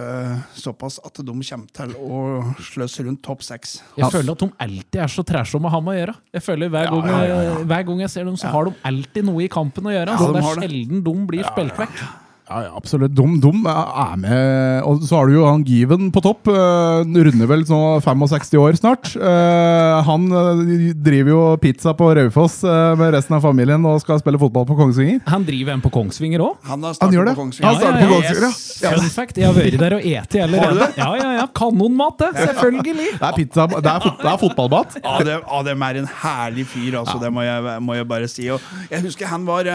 såpass 0.55 1.01
at 1.03 1.19
de 1.19 1.35
kommer 1.35 1.73
til 1.75 1.95
å 1.99 2.21
sløse 2.63 3.03
rundt 3.07 3.23
topp 3.27 3.43
seks. 3.47 3.79
Jeg 3.99 4.13
føler 4.15 4.37
at 4.37 4.45
de 4.45 4.51
alltid 4.69 5.01
er 5.03 5.13
så 5.13 5.25
trærsomme 5.27 5.67
å 5.71 5.75
ha 5.75 5.81
med 5.83 5.97
å 5.97 5.99
gjøre. 5.99 6.15
Jeg 6.39 6.45
føler 6.45 6.73
Hver, 6.73 6.87
ja, 6.87 6.95
gang, 6.95 7.09
ja, 7.09 7.41
ja, 7.49 7.57
hver 7.73 7.85
gang 7.89 8.03
jeg 8.05 8.13
ser 8.13 8.29
dem, 8.29 8.37
så 8.39 8.53
har 8.53 8.69
de 8.69 8.75
alltid 8.91 9.27
noe 9.27 9.45
i 9.45 9.51
kampen 9.53 9.89
å 9.89 9.95
gjøre. 9.95 10.17
Så 10.21 10.31
det 10.35 10.43
er 10.43 10.63
sjelden 10.63 11.03
de 11.09 11.29
blir 11.33 11.47
spilt 11.49 11.77
vekk. 11.81 12.03
Ja, 12.49 12.63
ja, 12.65 12.71
absolutt. 12.73 13.13
De, 13.13 13.25
de 13.43 13.51
er 13.69 14.15
med. 14.17 14.83
Og 14.89 15.03
så 15.05 15.19
har 15.19 15.29
du 15.29 15.35
jo 15.35 15.45
han 15.45 15.65
Given 15.69 16.09
på 16.15 16.23
topp. 16.25 16.49
Uh, 16.49 17.05
runder 17.05 17.49
vel 17.51 17.65
nå 17.69 17.81
65 18.01 18.55
år 18.63 18.79
snart. 18.79 19.11
Uh, 19.21 20.01
han 20.07 20.25
uh, 20.33 20.63
driver 20.97 21.33
jo 21.35 21.43
pizza 21.61 21.93
på 21.97 22.09
Raufoss 22.17 22.63
med 22.99 23.13
resten 23.13 23.37
av 23.37 23.45
familien 23.45 23.85
og 23.89 24.01
skal 24.01 24.23
spille 24.23 24.41
fotball 24.41 24.65
på 24.69 24.79
Kongsvinger. 24.79 25.21
Han 25.29 25.45
driver 25.45 25.77
en 25.77 25.83
på 25.85 25.93
Kongsvinger 25.93 26.47
òg? 26.47 26.57
Han, 26.71 26.87
han 26.89 27.19
gjør 27.19 27.29
det. 27.29 27.35
På 27.37 27.45
ja, 27.51 27.75
starter 27.77 28.01
på 28.01 28.15
Kongsvinger, 28.15 28.47
ja. 28.47 28.53
ja. 28.87 28.95
Fun 28.97 29.13
fact, 29.19 29.43
jeg 29.43 29.51
har 29.51 29.59
vært 29.59 29.79
der 29.83 29.99
og 29.99 30.09
eti 30.15 30.43
allerede. 30.47 30.89
Ja, 30.97 31.11
ja, 31.21 31.29
ja. 31.43 31.45
Kanonmat, 31.59 32.17
det! 32.23 32.31
Selvfølgelig! 32.49 33.11
Det 33.19 33.29
er 33.29 33.37
pizza, 33.37 33.69
det 33.75 33.93
er, 33.93 34.01
fot, 34.07 34.25
det 34.25 34.33
er 34.33 34.41
fotballmat. 34.47 34.99
Ja, 35.09 35.21
det, 35.25 35.37
ja, 35.37 35.61
det 35.67 35.77
er 35.77 36.01
en 36.01 36.11
herlig 36.23 36.65
fyr, 36.73 36.99
altså. 37.03 37.21
Det 37.21 37.29
må 37.33 37.45
jeg, 37.45 37.79
må 37.85 37.97
jeg 37.99 38.09
bare 38.09 38.29
si. 38.31 38.49
Og 38.53 38.65
jeg 38.89 39.05
husker 39.05 39.29
han 39.29 39.45
var 39.49 39.69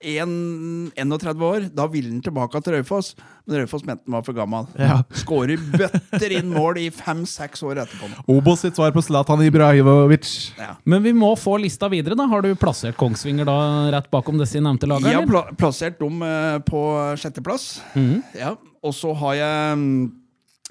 31 0.00 1.42
år. 1.42 1.68
Da 1.74 1.86
ville 1.90 2.10
han 2.10 2.22
tilbake 2.24 2.60
til 2.64 2.76
Raufoss, 2.76 3.14
men 3.46 3.60
Raufoss 3.62 3.86
mente 3.86 4.04
han 4.06 4.16
var 4.18 4.26
for 4.26 4.36
gammel. 4.36 4.68
Ja. 4.80 4.98
Skårer 5.22 5.62
bøtter 5.72 6.36
inn 6.38 6.50
mål 6.52 6.82
i 6.82 6.88
fem-seks 6.94 7.64
år 7.66 7.82
etterpå. 7.84 8.10
Obos 8.36 8.64
sitt 8.64 8.78
svar 8.78 8.92
på 8.94 9.04
Zlatan 9.04 9.44
Ibrahimovic. 9.46 10.34
Ja. 10.60 10.74
Men 10.84 11.04
vi 11.06 11.14
må 11.16 11.32
få 11.40 11.56
lista 11.62 11.90
videre. 11.92 12.18
da 12.18 12.28
Har 12.30 12.44
du 12.44 12.52
plassert 12.58 12.98
Kongsvinger 13.00 13.48
da 13.48 13.58
rett 13.94 14.10
bakom 14.12 14.38
disse 14.40 14.60
nevnte 14.60 14.90
lagene? 14.90 15.14
Jeg 15.14 15.22
har 15.22 15.30
pla 15.30 15.46
plassert 15.56 15.98
dem 16.02 16.22
uh, 16.22 16.60
på 16.66 16.82
sjetteplass. 17.16 17.80
Mm 17.94 18.06
-hmm. 18.06 18.22
ja. 18.38 18.56
Og 18.82 18.94
så 18.94 19.12
har 19.14 19.34
jeg 19.34 20.12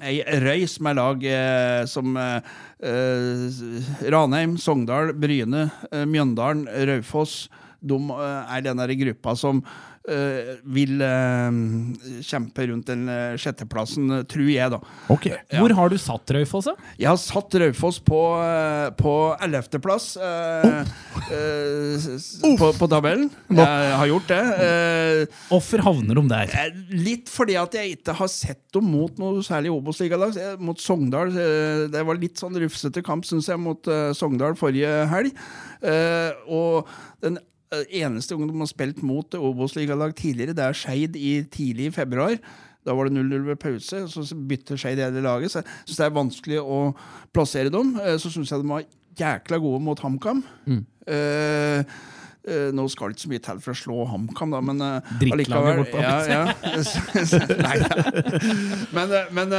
Ei 0.03 0.19
røy 0.43 0.65
som 0.67 0.89
er 0.89 0.95
lag 0.97 1.21
eh, 1.23 1.85
som 1.87 2.17
eh, 2.19 2.55
eh 2.83 4.09
Ranheim, 4.11 4.57
Sogndal, 4.59 5.13
Bryne, 5.15 5.69
eh, 5.91 6.03
Mjøndalen, 6.03 6.65
Raufoss, 6.67 7.45
de 7.85 7.99
eh, 8.17 8.55
er 8.57 8.65
den 8.65 8.81
der 8.81 8.95
gruppa 9.05 9.35
som 9.37 9.61
uh, 9.61 10.51
vil 10.75 11.01
uh, 11.01 11.49
kjempe 12.25 12.67
rundt 12.69 12.89
den 12.89 13.07
sjetteplassen, 13.41 14.11
tror 14.29 14.49
jeg, 14.49 14.71
da. 14.73 14.79
Okay. 15.13 15.37
Ja. 15.49 15.61
Hvor 15.61 15.73
har 15.77 15.91
du 15.91 15.97
satt 16.01 16.33
Raufoss? 16.35 16.69
Jeg 16.99 17.09
har 17.09 17.19
satt 17.21 17.57
Raufoss 17.61 17.99
på, 18.05 18.21
på 18.99 19.15
plass 19.83 20.11
uh, 20.17 20.81
på, 21.25 22.69
på, 22.79 22.89
tabellen. 22.91 23.29
Jeg 23.49 23.97
har 23.99 24.09
gjort 24.09 24.29
det. 24.29 24.41
Hvorfor 25.49 25.83
havner 25.85 26.19
de 26.19 26.25
der? 26.31 26.77
Litt 26.93 27.31
fordi 27.31 27.57
at 27.59 27.75
jeg 27.77 27.97
ikke 27.97 28.15
har 28.17 28.31
sett 28.31 28.63
dem 28.75 28.89
mot 28.91 29.17
noe 29.21 29.43
særlig 29.45 29.73
Obos-ligalag. 29.73 30.37
Mot 30.61 30.79
Sogndal. 30.81 31.33
Det 31.91 32.05
var 32.05 32.19
litt 32.21 32.41
sånn 32.41 32.57
rufsete 32.61 33.03
kamp, 33.05 33.25
syns 33.27 33.49
jeg, 33.51 33.61
mot 33.61 33.89
Sogndal 34.17 34.57
forrige 34.59 35.05
helg. 35.11 35.35
og 36.45 36.89
den 37.23 37.39
eneste 37.73 38.35
gang 38.35 38.47
de 38.49 38.61
har 38.61 38.69
spilt 38.69 39.01
mot 39.03 39.35
Obos-ligalag 39.35 40.13
tidligere, 40.15 40.55
det 40.55 40.63
er 40.63 40.77
Skeid 40.77 41.17
i 41.19 41.37
tidlig 41.51 41.89
i 41.89 41.95
februar. 41.95 42.37
Da 42.85 42.93
var 42.93 43.09
det 43.09 43.17
0-0 43.17 43.47
ved 43.47 43.61
pause, 43.61 44.03
så 44.07 44.37
bytter 44.47 44.77
Skeid 44.77 45.01
hele 45.01 45.23
laget. 45.25 45.51
Så 45.51 45.63
jeg 45.63 45.69
syns 45.87 46.01
det 46.01 46.05
er 46.05 46.19
vanskelig 46.19 46.59
å 46.61 46.81
plassere 47.33 47.73
dem. 47.73 47.95
Eh, 48.01 48.17
så 48.21 48.29
syns 48.29 48.53
jeg 48.53 48.61
de 48.61 48.69
var 48.69 48.85
jækla 49.17 49.61
gode 49.63 49.81
mot 49.85 50.05
HamKam. 50.05 50.43
Mm. 50.67 50.83
Eh, 51.07 51.97
Uh, 52.45 52.69
nå 52.77 52.83
skal 52.93 53.09
det 53.09 53.15
ikke 53.15 53.23
så 53.23 53.29
mye 53.31 53.41
til 53.41 53.61
for 53.63 53.73
å 53.73 53.77
slå 53.79 54.03
HamKam, 54.05 54.51
da, 54.53 54.59
men 54.61 54.77
uh, 54.77 55.07
allikevel 55.33 55.79
ja, 55.97 56.11
ja. 56.29 56.41
Nei, 57.65 57.79
men, 58.93 59.15
men 59.33 59.55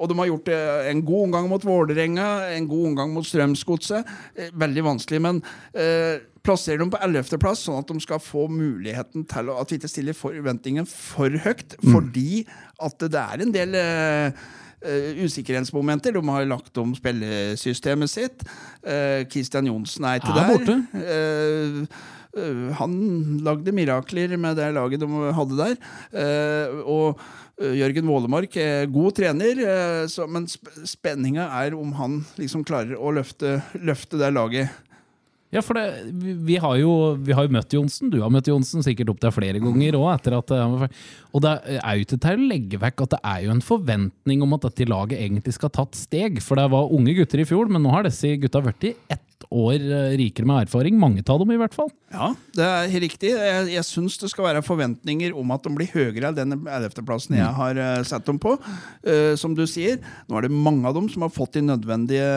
Og 0.00 0.08
de 0.08 0.16
har 0.22 0.30
gjort 0.30 0.48
en 0.54 1.02
god 1.04 1.26
omgang 1.26 1.50
mot 1.52 1.66
Vålerenga, 1.68 2.30
en 2.56 2.70
god 2.70 2.86
omgang 2.94 3.12
mot 3.12 3.28
Strømsgodset. 3.28 4.08
veldig 4.56 4.86
vanskelig, 4.88 5.20
men 5.20 5.42
plasserer 6.46 6.80
dem 6.82 6.92
på 6.92 7.00
11.-plass, 7.04 7.66
sånn 7.66 7.82
at 7.82 7.90
de 7.90 8.00
skal 8.02 8.22
få 8.22 8.46
muligheten 8.52 9.26
til 9.28 9.52
at 9.52 9.72
vi 9.72 9.80
ikke 9.80 9.92
stiller 9.92 10.16
forventningen 10.16 10.88
for 10.88 11.34
høyt, 11.44 11.76
mm. 11.80 11.92
fordi 11.92 12.42
at 12.80 13.06
det 13.06 13.26
er 13.26 13.44
en 13.44 13.54
del 13.54 13.78
Uh, 14.80 15.12
usikkerhetsmomenter. 15.26 16.14
De 16.16 16.20
har 16.32 16.46
lagt 16.48 16.78
om 16.80 16.94
spillesystemet 16.96 18.08
sitt. 18.08 18.46
Uh, 18.80 19.28
Christian 19.28 19.68
Johnsen 19.68 20.06
er 20.08 20.22
ikke 20.22 20.32
der. 20.32 20.62
der. 20.64 21.82
Uh, 22.32 22.72
han 22.78 22.94
lagde 23.44 23.74
mirakler 23.76 24.32
med 24.40 24.56
det 24.56 24.70
laget 24.72 25.02
de 25.02 25.32
hadde 25.36 25.56
der. 25.58 25.72
og 26.86 27.18
Jørgen 27.60 28.06
Vålemark 28.06 28.54
er 28.56 28.86
god 28.86 29.16
trener, 29.18 30.06
så, 30.08 30.28
men 30.30 30.46
spenninga 30.48 31.48
er 31.58 31.74
om 31.74 31.90
han 31.98 32.20
liksom 32.38 32.62
klarer 32.64 32.94
å 32.94 33.10
løfte, 33.12 33.58
løfte 33.82 34.20
det 34.22 34.30
laget. 34.32 34.70
Ja, 35.50 35.62
for 35.66 35.74
det, 35.74 36.12
vi, 36.46 36.56
har 36.62 36.76
jo, 36.78 36.90
vi, 37.18 37.34
har 37.34 37.46
jo, 37.46 37.52
møtt 37.56 37.74
Johnsen. 37.74 38.10
Du 38.12 38.20
har 38.22 38.30
møtt 38.30 38.46
Johnsen 38.46 38.84
sikkert 38.86 39.10
opp 39.10 39.18
til 39.22 39.32
flere 39.34 39.58
ganger 39.62 39.98
òg. 39.98 40.28
Og 40.30 41.42
det 41.42 41.54
er 41.74 41.96
jo 41.98 42.04
ikke 42.04 42.20
til 42.22 42.44
å 42.44 42.50
legge 42.52 42.78
vekk 42.84 43.02
at 43.06 43.16
det 43.16 43.20
er 43.32 43.40
jo 43.46 43.56
en 43.56 43.64
forventning 43.64 44.44
om 44.46 44.54
at 44.54 44.68
dette 44.68 44.86
laget 44.90 45.18
egentlig 45.18 45.56
skal 45.56 45.72
ha 45.72 45.78
tatt 45.80 45.98
steg. 45.98 46.38
For 46.44 46.60
det 46.60 46.68
var 46.70 46.94
unge 46.94 47.16
gutter 47.18 47.42
i 47.42 47.48
fjor, 47.50 47.66
men 47.66 47.82
nå 47.82 47.90
har 47.96 48.06
disse 48.06 48.30
gutta 48.38 48.62
blitt 48.62 48.92
ett 48.92 49.26
år 49.50 49.82
eh, 49.82 50.12
rikere 50.18 50.46
med 50.46 50.64
erfaring. 50.64 50.96
Mange 50.98 51.22
av 51.26 51.40
dem, 51.42 51.50
i 51.50 51.58
hvert 51.58 51.74
fall. 51.74 51.90
Ja, 52.14 52.30
det 52.54 52.66
er 52.66 53.02
riktig. 53.02 53.32
Jeg, 53.34 53.66
jeg 53.74 53.86
syns 53.86 54.18
det 54.22 54.30
skal 54.30 54.46
være 54.46 54.62
forventninger 54.66 55.34
om 55.36 55.50
at 55.54 55.66
de 55.66 55.72
blir 55.74 55.90
høyere 55.90 56.30
enn 56.30 56.38
den 56.38 56.56
11.-plassen 56.62 57.36
jeg 57.38 57.48
mm. 57.48 57.58
har 57.58 57.80
uh, 57.80 58.06
satt 58.06 58.26
dem 58.28 58.38
på. 58.42 58.54
Uh, 59.06 59.34
som 59.40 59.54
du 59.58 59.64
sier, 59.70 59.98
nå 60.30 60.38
er 60.38 60.46
det 60.46 60.54
mange 60.54 60.86
av 60.86 60.96
dem 60.96 61.10
som 61.10 61.26
har 61.26 61.34
fått 61.34 61.58
de 61.58 61.64
nødvendige 61.66 62.30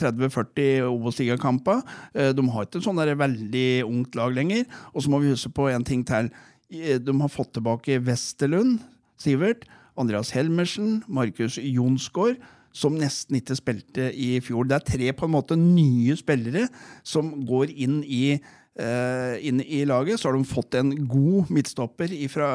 30-40 0.00 0.88
Obos-ligakamper. 0.90 1.82
Uh, 2.12 2.30
de 2.36 2.48
har 2.52 2.68
ikke 2.68 2.82
et 2.82 2.88
sånn 2.88 3.02
veldig 3.24 3.68
ungt 3.88 4.16
lag 4.20 4.36
lenger. 4.36 4.66
Og 4.92 5.04
så 5.04 5.12
må 5.12 5.22
vi 5.24 5.32
huske 5.32 5.52
på 5.56 5.70
en 5.72 5.86
ting 5.88 6.04
til. 6.08 6.32
De 6.72 7.20
har 7.20 7.32
fått 7.32 7.52
tilbake 7.56 8.00
Westerlund, 8.04 8.80
Sivert, 9.20 9.64
Andreas 10.00 10.32
Helmersen, 10.32 11.02
Markus 11.08 11.58
Jonsgaard 11.60 12.40
som 12.72 12.96
nesten 12.98 13.38
ikke 13.38 13.58
spilte 13.58 14.08
i 14.16 14.34
fjor. 14.44 14.66
Det 14.68 14.78
er 14.78 14.88
tre 14.94 15.12
på 15.16 15.28
en 15.28 15.36
måte 15.36 15.58
nye 15.60 16.16
spillere 16.18 16.66
som 17.06 17.34
går 17.48 17.72
inn 17.76 18.02
i 18.06 18.24
Uh, 18.72 19.36
inn 19.44 19.58
i 19.60 19.82
laget. 19.84 20.16
Så 20.16 20.30
har 20.30 20.32
de 20.38 20.46
fått 20.48 20.72
en 20.80 20.94
god 21.04 21.50
midtstopper 21.52 22.08
fra 22.32 22.46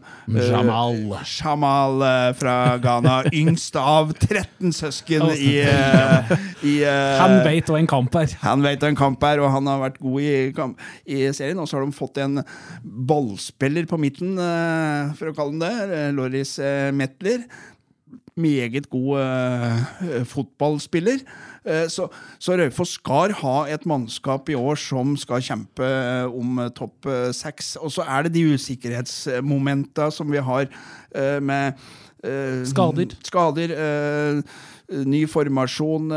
uh, 0.00 0.38
Jamal. 0.40 0.96
Jamal 1.28 2.00
uh, 2.00 2.30
fra 2.40 2.54
Ghana. 2.80 3.18
Yngst 3.42 3.76
av 3.76 4.14
13 4.16 4.72
søsken 4.72 5.26
i, 5.34 5.58
i 6.64 6.74
Han 7.20 7.36
vet 7.44 7.68
hva 7.68 7.82
en 7.82 7.90
kamp 7.90 8.16
er. 8.16 8.32
Han 8.46 8.64
vet 8.64 8.80
hva 8.80 8.94
en 8.94 8.96
kamp 8.96 9.28
er, 9.28 9.44
og 9.44 9.52
han 9.52 9.68
har 9.68 9.84
vært 9.84 10.00
god 10.00 10.24
i, 10.24 10.32
i 11.04 11.22
serien. 11.36 11.60
Og 11.60 11.68
så 11.68 11.76
har 11.76 11.84
de 11.84 12.00
fått 12.00 12.24
en 12.24 12.40
ballspiller 12.80 13.84
på 13.92 14.00
midten, 14.00 14.40
for 15.20 15.28
å 15.28 15.36
kalle 15.36 15.52
den 15.52 15.66
det. 15.68 16.12
Loris 16.16 16.56
Metler 16.96 17.44
meget 18.36 18.88
god 18.92 19.20
eh, 19.20 20.24
fotballspiller. 20.28 21.22
Eh, 21.64 21.86
så, 21.88 22.08
så 22.38 22.56
Raufoss 22.58 22.96
skal 23.00 23.32
ha 23.40 23.56
et 23.72 23.86
mannskap 23.88 24.48
i 24.52 24.56
år 24.58 24.76
som 24.80 25.16
skal 25.18 25.44
kjempe 25.44 25.86
uh, 25.86 26.28
om 26.30 26.60
topp 26.76 27.08
seks. 27.36 27.74
Og 27.80 27.92
så 27.92 28.04
er 28.06 28.26
det 28.26 28.34
de 28.36 28.44
usikkerhetsmomenta 28.54 30.10
som 30.14 30.30
vi 30.32 30.42
har 30.42 30.68
med 31.40 31.86
Skader. 32.66 33.12
Skader 33.22 33.72
ny 35.06 35.20
formasjon. 35.30 36.08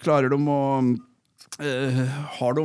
klarer 0.00 0.32
de 0.32 0.38
å 0.38 0.60
Har 2.38 2.56
de 2.56 2.64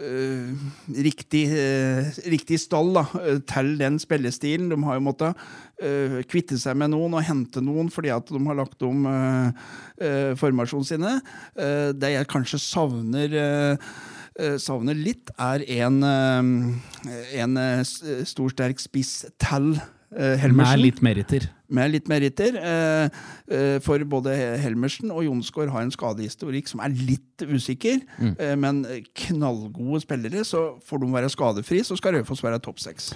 Uh, 0.00 0.56
riktig, 0.96 1.42
uh, 1.52 2.06
riktig, 2.32 2.56
stall 2.62 2.94
da, 2.96 3.02
til 3.50 3.74
den 3.76 3.98
spillestilen. 4.00 4.70
De 4.72 4.78
har 4.86 4.96
jo 4.96 5.04
måttet 5.04 5.36
uh, 5.84 6.16
kvitte 6.30 6.56
seg 6.60 6.78
med 6.80 6.94
noen 6.94 7.18
og 7.18 7.26
hente 7.26 7.60
noen 7.64 7.92
fordi 7.92 8.12
at 8.14 8.32
de 8.32 8.40
har 8.46 8.56
lagt 8.56 8.80
om 8.86 9.04
formasjonen 10.40 10.86
sine. 10.88 11.12
det 12.00 12.10
jeg 12.14 12.28
kanskje 12.30 12.60
savner 12.62 13.34
savner 14.62 14.96
litt, 14.96 15.28
er 15.36 15.64
en, 15.82 15.98
en 16.00 17.58
stor, 17.84 18.52
sterk 18.54 18.80
spiss 18.80 19.26
til 19.42 19.74
Uh, 19.76 19.99
Helmersen. 20.10 20.74
Med 20.74 20.82
litt 20.82 21.02
meritter. 21.06 21.46
Med 21.70 21.92
litt 21.92 22.08
meritter. 22.10 22.56
Uh, 22.58 23.20
uh, 23.52 23.76
for 23.84 24.02
både 24.10 24.34
Helmersen 24.62 25.12
og 25.14 25.22
Jonsgaard 25.28 25.70
har 25.70 25.86
en 25.86 25.94
skadehistorikk 25.94 26.70
som 26.70 26.82
er 26.82 26.96
litt 26.96 27.46
usikker. 27.46 28.02
Mm. 28.18 28.34
men 28.60 28.82
knallgode 29.16 30.02
spillere, 30.02 30.44
så 30.44 30.74
får 30.86 31.04
de 31.04 31.12
være 31.14 31.30
skadefri, 31.32 31.80
så 31.86 31.96
skal 31.96 32.18
Raufoss 32.18 32.44
være 32.44 32.60
topp 32.62 32.82
seks. 32.82 33.14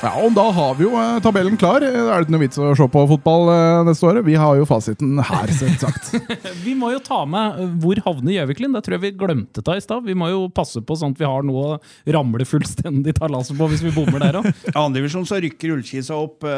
Ja, 0.00 0.14
og 0.16 0.32
Da 0.32 0.46
har 0.56 0.76
vi 0.78 0.86
jo 0.86 0.94
eh, 0.96 1.18
tabellen 1.20 1.58
klar. 1.60 1.84
Er 1.84 1.92
det 1.92 2.24
ikke 2.24 2.32
noe 2.32 2.40
vits 2.40 2.60
å 2.60 2.70
se 2.78 2.86
på 2.88 3.02
fotball 3.10 3.50
eh, 3.52 3.80
neste 3.84 4.06
året? 4.08 4.24
Vi 4.24 4.36
har 4.40 4.56
jo 4.56 4.64
fasiten 4.68 5.20
her, 5.20 5.50
selvsagt. 5.58 6.14
vi 6.64 6.72
må 6.78 6.88
jo 6.94 7.02
ta 7.04 7.18
med 7.28 7.58
eh, 7.60 7.74
hvor 7.82 8.00
havner 8.06 8.38
Gjøviklin. 8.38 8.72
Det 8.72 8.80
tror 8.86 8.96
jeg 8.96 9.04
vi 9.04 9.12
glemte 9.20 9.64
ta 9.66 9.76
i 9.76 9.82
stad. 9.84 10.06
Vi 10.08 10.16
må 10.16 10.30
jo 10.32 10.46
passe 10.56 10.80
på 10.80 10.96
sånn 10.96 11.12
at 11.12 11.20
vi 11.20 11.28
har 11.28 11.44
noe 11.44 11.74
å 11.74 12.14
ramle 12.16 12.46
fullstendig 12.48 13.18
talaset 13.18 13.58
på 13.60 13.68
hvis 13.68 13.84
vi 13.84 13.92
bommer 13.92 14.24
der 14.24 14.40
òg. 14.40 14.48
I 14.48 14.76
andredivisjon 14.86 15.28
så 15.28 15.42
rykker 15.44 15.76
Ullkisa 15.76 16.16
opp. 16.16 16.48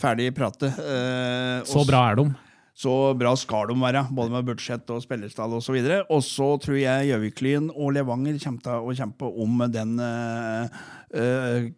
Ferdig 0.00 0.32
prate. 0.34 0.72
Så 1.70 1.86
bra 1.86 2.08
er 2.10 2.18
de. 2.18 2.26
Så 2.74 2.90
bra 3.14 3.30
skal 3.38 3.68
de 3.70 3.76
være, 3.78 4.00
både 4.10 4.34
med 4.34 4.48
budsjett 4.48 4.88
og 4.90 4.98
spillerstall 5.04 5.52
osv. 5.60 5.76
Og 6.10 6.24
så 6.26 6.48
tror 6.58 6.80
jeg 6.80 7.12
Gjøviklyn 7.12 7.70
og 7.70 7.94
Levanger 7.94 8.40
kommer 8.42 8.64
til 8.66 8.90
å 8.90 8.96
kjempe 8.98 9.30
om 9.30 9.62
den 9.70 9.94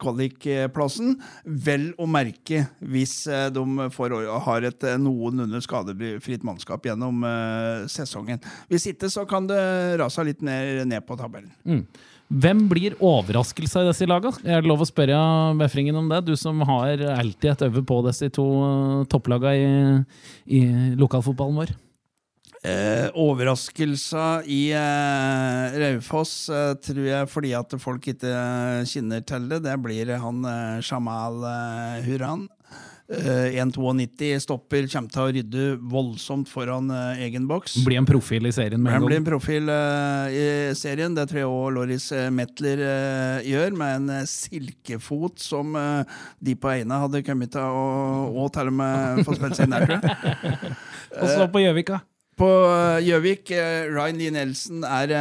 kvalikplassen. 0.01 1.14
Vel 1.44 1.90
å 2.01 2.09
merke 2.11 2.64
hvis 2.81 3.18
uh, 3.31 3.46
de 3.53 3.88
får, 3.94 4.16
har 4.46 4.66
et 4.70 4.88
noenlunde 5.03 5.61
skadefritt 5.64 6.44
mannskap 6.46 6.87
gjennom 6.88 7.25
sesongen. 7.92 8.42
Hvis 8.70 8.88
ikke, 8.92 9.11
så 9.12 9.27
kan 9.29 9.49
det 9.49 9.61
rase 10.01 10.25
litt 10.27 10.44
ned, 10.44 10.87
ned 10.88 11.05
på 11.07 11.18
tabellen. 11.18 11.53
Mm. 11.66 11.85
Hvem 12.27 12.64
blir 12.66 12.96
overraskelse 12.99 13.85
i 13.85 13.87
disse 13.87 14.07
lagene? 14.11 14.42
Er 14.42 14.62
det 14.62 14.70
lov 14.70 14.83
å 14.83 14.88
spørre 14.88 15.18
Befringen 15.61 15.99
om 16.01 16.09
det? 16.11 16.25
Du 16.27 16.35
som 16.38 16.59
har 16.66 16.99
alltid 17.14 17.53
et 17.53 17.66
øye 17.68 17.85
på 17.87 18.01
disse 18.09 18.33
to 18.35 18.46
topplagene 19.12 20.03
i, 20.03 20.59
i 20.59 20.62
lokalfotballen 20.99 21.61
vår. 21.62 21.77
Eh, 22.64 23.09
overraskelser 23.21 24.47
i 24.49 24.71
eh, 24.73 25.77
Raufoss 25.83 26.49
eh, 26.49 26.73
tror 26.81 27.05
jeg 27.05 27.29
fordi 27.31 27.53
at 27.59 27.77
folk 27.83 28.09
ikke 28.14 28.33
kjenner 28.88 29.25
til 29.29 29.51
det. 29.53 29.62
Det 29.66 29.77
blir 29.85 30.16
han 30.23 30.45
eh, 30.49 30.85
Jamal 30.85 31.42
Huran. 32.07 32.47
1,92 33.07 34.33
stopper, 34.42 34.88
kommer 34.90 35.12
til 35.14 35.21
å 35.23 35.27
rydde 35.31 35.66
voldsomt 35.92 36.49
foran 36.51 36.88
uh, 36.90 37.21
egen 37.23 37.45
boks. 37.47 37.77
Blir 37.87 38.01
en 38.01 38.09
profil 38.09 38.49
i 38.49 38.51
serien 38.51 38.83
med 38.83 38.90
en 38.90 38.99
gang. 38.99 39.07
Blir 39.07 39.21
en 39.21 39.29
profil 39.29 39.71
uh, 39.71 40.27
i 40.27 40.75
serien. 40.75 41.14
Det 41.14 41.29
tror 41.31 41.38
jeg 41.38 41.53
òg 41.53 41.69
Loris 41.77 42.09
Metler 42.35 42.83
gjør, 43.47 43.79
med 43.79 44.11
en 44.11 44.27
silkefot 44.27 45.38
som 45.38 45.79
de 46.42 46.59
på 46.59 46.73
Eina 46.75 46.99
hadde 47.05 47.23
kommet 47.23 47.55
til 47.55 47.62
å 47.62 47.87
og 48.42 48.51
til 48.59 48.75
og 48.75 48.79
med 48.83 49.23
få 49.23 49.38
spilt 49.38 49.62
seg 49.62 49.71
nær, 49.71 49.87
og 51.23 51.31
så 51.31 51.47
på 51.47 51.62
Gjøvika. 51.62 52.03
På 52.37 52.49
Gjøvik, 53.01 53.49
Ryan 53.88 54.18
Lee 54.20 54.33
Nelson 54.35 54.83
er 54.85 55.12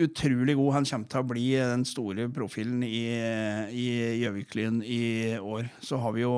utrolig 0.00 0.54
god. 0.56 0.70
Han 0.78 0.86
kommer 0.88 1.10
til 1.12 1.20
å 1.20 1.26
bli 1.28 1.48
den 1.60 1.84
store 1.84 2.24
profilen 2.32 2.80
i 2.88 3.02
Gjøvik-Lyn 4.22 4.80
i 4.80 5.02
år. 5.36 5.68
Så 5.84 6.00
har 6.00 6.14
vi 6.16 6.24
jo 6.24 6.32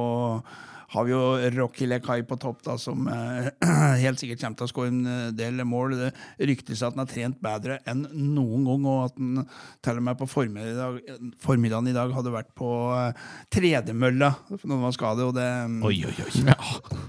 har 0.88 1.04
vi 1.04 1.12
jo 1.12 1.22
Rocky 1.56 1.86
Lekai 1.86 2.22
på 2.22 2.36
topp, 2.36 2.62
da, 2.64 2.76
som 2.78 3.08
eh, 3.10 3.48
helt 4.04 4.20
sikkert 4.20 4.42
kommer 4.42 4.60
til 4.60 4.68
å 4.68 4.70
skåre 4.70 4.92
en 4.92 5.06
eh, 5.10 5.32
del 5.34 5.64
mål. 5.66 5.96
Det 5.98 6.12
ryktes 6.50 6.82
at 6.86 6.94
han 6.94 7.02
har 7.02 7.10
trent 7.10 7.40
bedre 7.42 7.80
enn 7.88 8.04
noen 8.14 8.66
gang, 8.68 8.86
og 8.86 9.00
at 9.08 9.18
han 9.18 9.42
til 9.84 10.00
og 10.00 10.06
med 10.06 10.20
på 10.20 10.28
formiddagen, 10.30 11.32
formiddagen 11.42 11.90
i 11.90 11.96
dag 11.96 12.14
hadde 12.14 12.34
vært 12.34 12.52
på 12.58 12.70
eh, 12.94 13.26
tredemølla 13.52 14.30
når 14.52 14.62
han 14.76 14.84
var 14.86 14.94
skadet. 14.94 15.26
Og 15.26 15.34
det, 15.34 15.48
oi, 15.90 15.96
oi, 16.06 16.14
oi. 16.22 16.44
Ja. 16.46 16.58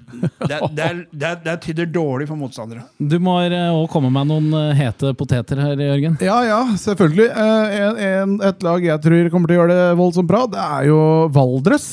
det, 0.50 0.60
det, 0.74 0.90
det, 1.12 1.34
det, 1.46 1.58
tyder 1.68 1.90
dårlig 1.92 2.30
for 2.32 2.40
motstandere. 2.40 2.88
Du 2.98 3.20
må 3.22 3.38
òg 3.44 3.54
eh, 3.54 3.84
komme 3.94 4.12
med 4.14 4.32
noen 4.32 4.74
hete 4.78 5.14
poteter 5.18 5.62
her, 5.62 5.78
Jørgen. 5.78 6.18
Ja, 6.26 6.40
ja, 6.48 6.64
selvfølgelig. 6.82 7.30
En, 7.30 8.02
en, 8.08 8.36
et 8.50 8.66
lag 8.66 8.90
jeg 8.90 9.06
tror 9.06 9.32
kommer 9.34 9.52
til 9.52 9.60
å 9.60 9.62
gjøre 9.62 9.78
det 9.78 9.88
voldsomt 10.02 10.30
bra, 10.34 10.44
det 10.50 10.66
er 10.66 10.90
jo 10.90 11.00
Valdres. 11.34 11.88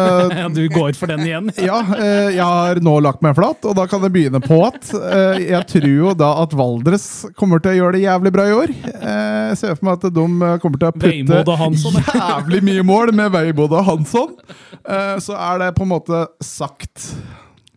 du 0.58 0.64
går 0.72 0.92
for 0.98 1.08
den 1.08 1.29
igjen? 1.30 1.50
Ja, 1.70 1.78
eh, 1.96 2.30
jeg 2.36 2.44
har 2.44 2.80
nå 2.84 2.94
lagt 3.04 3.22
meg 3.24 3.36
flat, 3.38 3.64
og 3.68 3.76
da 3.78 3.86
kan 3.90 4.02
jeg 4.06 4.14
begynne 4.14 4.40
på 4.44 4.58
at 4.66 4.90
eh, 4.96 5.44
jeg 5.50 5.68
tror 5.70 5.88
jo 5.90 6.14
da 6.18 6.30
at 6.42 6.54
Valdres 6.56 7.06
kommer 7.38 7.62
til 7.62 7.74
å 7.74 7.78
gjøre 7.78 7.98
det 7.98 8.04
jævlig 8.04 8.34
bra 8.34 8.46
i 8.48 8.56
år. 8.56 8.74
Eh, 8.90 9.42
jeg 9.52 9.60
ser 9.62 9.76
for 9.76 9.88
meg 9.88 9.98
at 9.98 10.16
de 10.16 10.26
kommer 10.62 10.82
til 10.82 10.90
å 10.90 10.94
putte 10.96 12.18
jævlig 12.20 12.64
mye 12.70 12.86
mål 12.86 13.14
med 13.16 13.32
Veibode 13.34 13.78
og 13.78 13.86
Hansson. 13.88 14.34
Så 15.20 15.34
er 15.36 15.60
det 15.60 15.72
på 15.76 15.84
en 15.84 15.92
måte 15.92 16.24
sagt. 16.44 17.10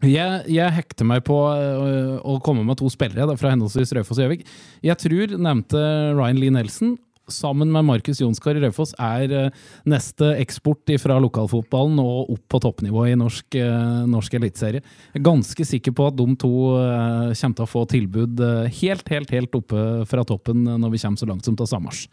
Jeg, 0.03 0.43
jeg, 0.51 0.75
hekter 0.75 1.07
meg 1.07 1.23
på 1.27 1.35
å 1.35 2.35
komme 2.43 2.65
med 2.67 2.79
to 2.79 2.89
spillere 2.91 3.27
da, 3.29 3.37
fra 3.39 3.53
henholdsvis 3.53 3.93
Raufoss 3.95 4.19
og 4.19 4.27
Gjøvik. 4.27 4.45
Jeg 4.83 4.99
tror 4.99 5.35
nevnte 5.37 5.83
Ryan 6.17 6.41
Lee 6.41 6.53
Nelson 6.53 6.95
sammen 7.31 7.71
med 7.71 7.85
Markus 7.87 8.21
Jonskar 8.21 8.57
Raufoss 8.59 8.93
er 8.99 9.31
eh, 9.31 9.63
neste 9.89 10.33
eksport 10.41 10.91
fra 10.99 11.17
lokalfotballen 11.23 12.01
og 12.03 12.33
opp 12.35 12.43
på 12.51 12.61
toppnivå 12.65 13.07
i 13.11 13.17
norsk, 13.19 13.55
eh, 13.59 14.03
norsk 14.09 14.37
eliteserie. 14.39 14.83
Er 15.13 15.25
ganske 15.25 15.67
sikker 15.67 15.95
på 15.95 16.09
at 16.09 16.17
de 16.19 16.27
to 16.39 16.53
eh, 16.81 17.33
kommer 17.39 17.59
til 17.59 17.67
å 17.67 17.71
få 17.71 17.85
tilbud 17.93 18.43
helt, 18.81 19.11
helt, 19.13 19.33
helt 19.33 19.59
oppe 19.59 19.83
fra 20.09 20.25
toppen 20.27 20.65
når 20.67 20.95
vi 20.95 21.03
kommer 21.03 21.21
så 21.21 21.29
langt 21.29 21.47
som 21.47 21.57
til 21.59 21.69
sommer. 21.69 22.03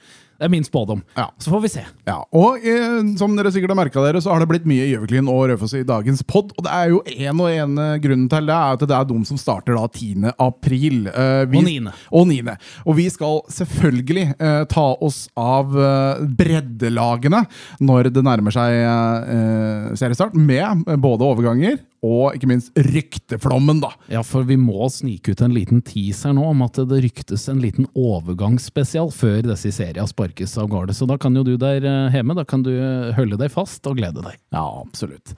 Det 0.41 0.47
er 0.47 0.53
min 0.55 0.65
spådom. 0.65 1.03
Ja. 1.19 1.27
Så 1.37 1.53
får 1.53 1.61
vi 1.61 1.69
se. 1.69 1.83
Ja, 2.09 2.17
og 2.33 2.63
eh, 2.65 3.03
som 3.21 3.35
dere 3.37 3.51
sikkert 3.53 3.75
har 3.75 3.77
merka 3.77 4.01
dere, 4.01 4.23
så 4.25 4.33
har 4.33 4.41
det 4.41 4.49
blitt 4.49 4.69
mye 4.69 4.87
Gjøviklyn 4.89 5.29
og 5.29 5.51
Raufoss 5.51 5.75
i 5.77 5.83
dagens 5.85 6.23
pod. 6.25 6.55
Og 6.57 6.65
det 6.65 6.73
er 6.73 6.95
jo 6.95 7.03
en 7.29 7.43
og 7.45 7.51
ene 7.53 7.89
grunnen 8.01 8.31
til 8.33 8.49
det, 8.49 8.57
er 8.57 8.79
at 8.79 8.87
det 8.89 8.97
er 8.97 9.05
de 9.11 9.19
som 9.29 9.41
starter 9.41 9.77
da 9.77 9.85
10. 9.85 10.33
april. 10.41 11.11
Eh, 11.13 11.43
vi, 11.53 11.61
og 11.61 11.69
9. 11.69 11.93
Og 12.23 12.27
9. 12.33 12.57
Og 12.87 12.97
vi 12.97 13.07
skal 13.13 13.43
selvfølgelig 13.53 14.27
eh, 14.33 14.63
ta 14.73 14.87
oss 15.05 15.27
av 15.37 15.77
eh, 15.77 16.25
breddelagene 16.41 17.45
når 17.85 18.09
det 18.17 18.25
nærmer 18.25 18.57
seg 18.57 18.81
eh, 18.81 19.93
seriestart, 20.01 20.41
med 20.41 20.89
både 21.05 21.29
overganger 21.29 21.77
og 22.07 22.37
ikke 22.37 22.49
minst 22.49 22.73
rykteflommen, 22.81 23.83
da. 23.83 23.91
Ja, 24.09 24.23
for 24.25 24.47
vi 24.49 24.57
må 24.57 24.89
snike 24.93 25.35
ut 25.35 25.43
en 25.45 25.53
liten 25.53 25.83
teaser 25.85 26.33
nå 26.37 26.47
om 26.49 26.63
at 26.65 26.79
det 26.89 27.03
ryktes 27.05 27.45
en 27.53 27.61
liten 27.61 27.89
overgangsspesial 27.99 29.11
før 29.13 29.43
disse 29.45 29.73
seriene 29.77 30.09
sparkes 30.09 30.57
av 30.61 30.71
gårde. 30.73 30.97
Så 30.97 31.09
da 31.11 31.19
kan 31.21 31.37
jo 31.37 31.45
du 31.45 31.53
der 31.61 31.85
eh, 31.85 32.17
hjemme 32.17 32.37
da 32.39 32.47
kan 32.49 32.65
du 32.65 32.73
eh, 32.73 33.13
holde 33.19 33.37
deg 33.41 33.53
fast 33.53 33.85
og 33.91 33.99
glede 34.01 34.25
deg. 34.25 34.39
Ja, 34.55 34.65
absolutt. 34.81 35.35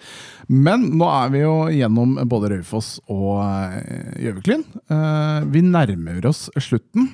Men 0.47 0.87
nå 1.01 1.09
er 1.11 1.33
vi 1.35 1.43
jo 1.43 1.57
gjennom 1.75 2.15
både 2.31 2.53
Raufoss 2.55 2.95
og 3.11 3.43
eh, 3.43 4.15
Gjøviklyn. 4.23 4.63
Vi 5.53 5.63
nærmer 5.65 6.27
oss 6.29 6.45
slutten. 6.63 7.09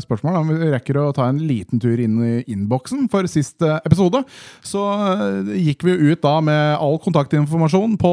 Spørsmålet 0.00 0.36
er 0.36 0.40
om 0.40 0.50
vi 0.50 0.70
rekker 0.72 0.98
å 1.00 1.10
ta 1.16 1.26
en 1.28 1.40
liten 1.44 1.80
tur 1.82 2.00
inn 2.00 2.16
i 2.24 2.32
innboksen. 2.48 3.08
For 3.12 3.28
siste 3.30 3.76
episode 3.84 4.22
så 4.64 4.84
gikk 5.52 5.84
vi 5.86 5.96
ut 6.10 6.22
da 6.24 6.36
med 6.44 6.78
all 6.80 6.96
kontaktinformasjon 7.02 7.98
på 8.00 8.12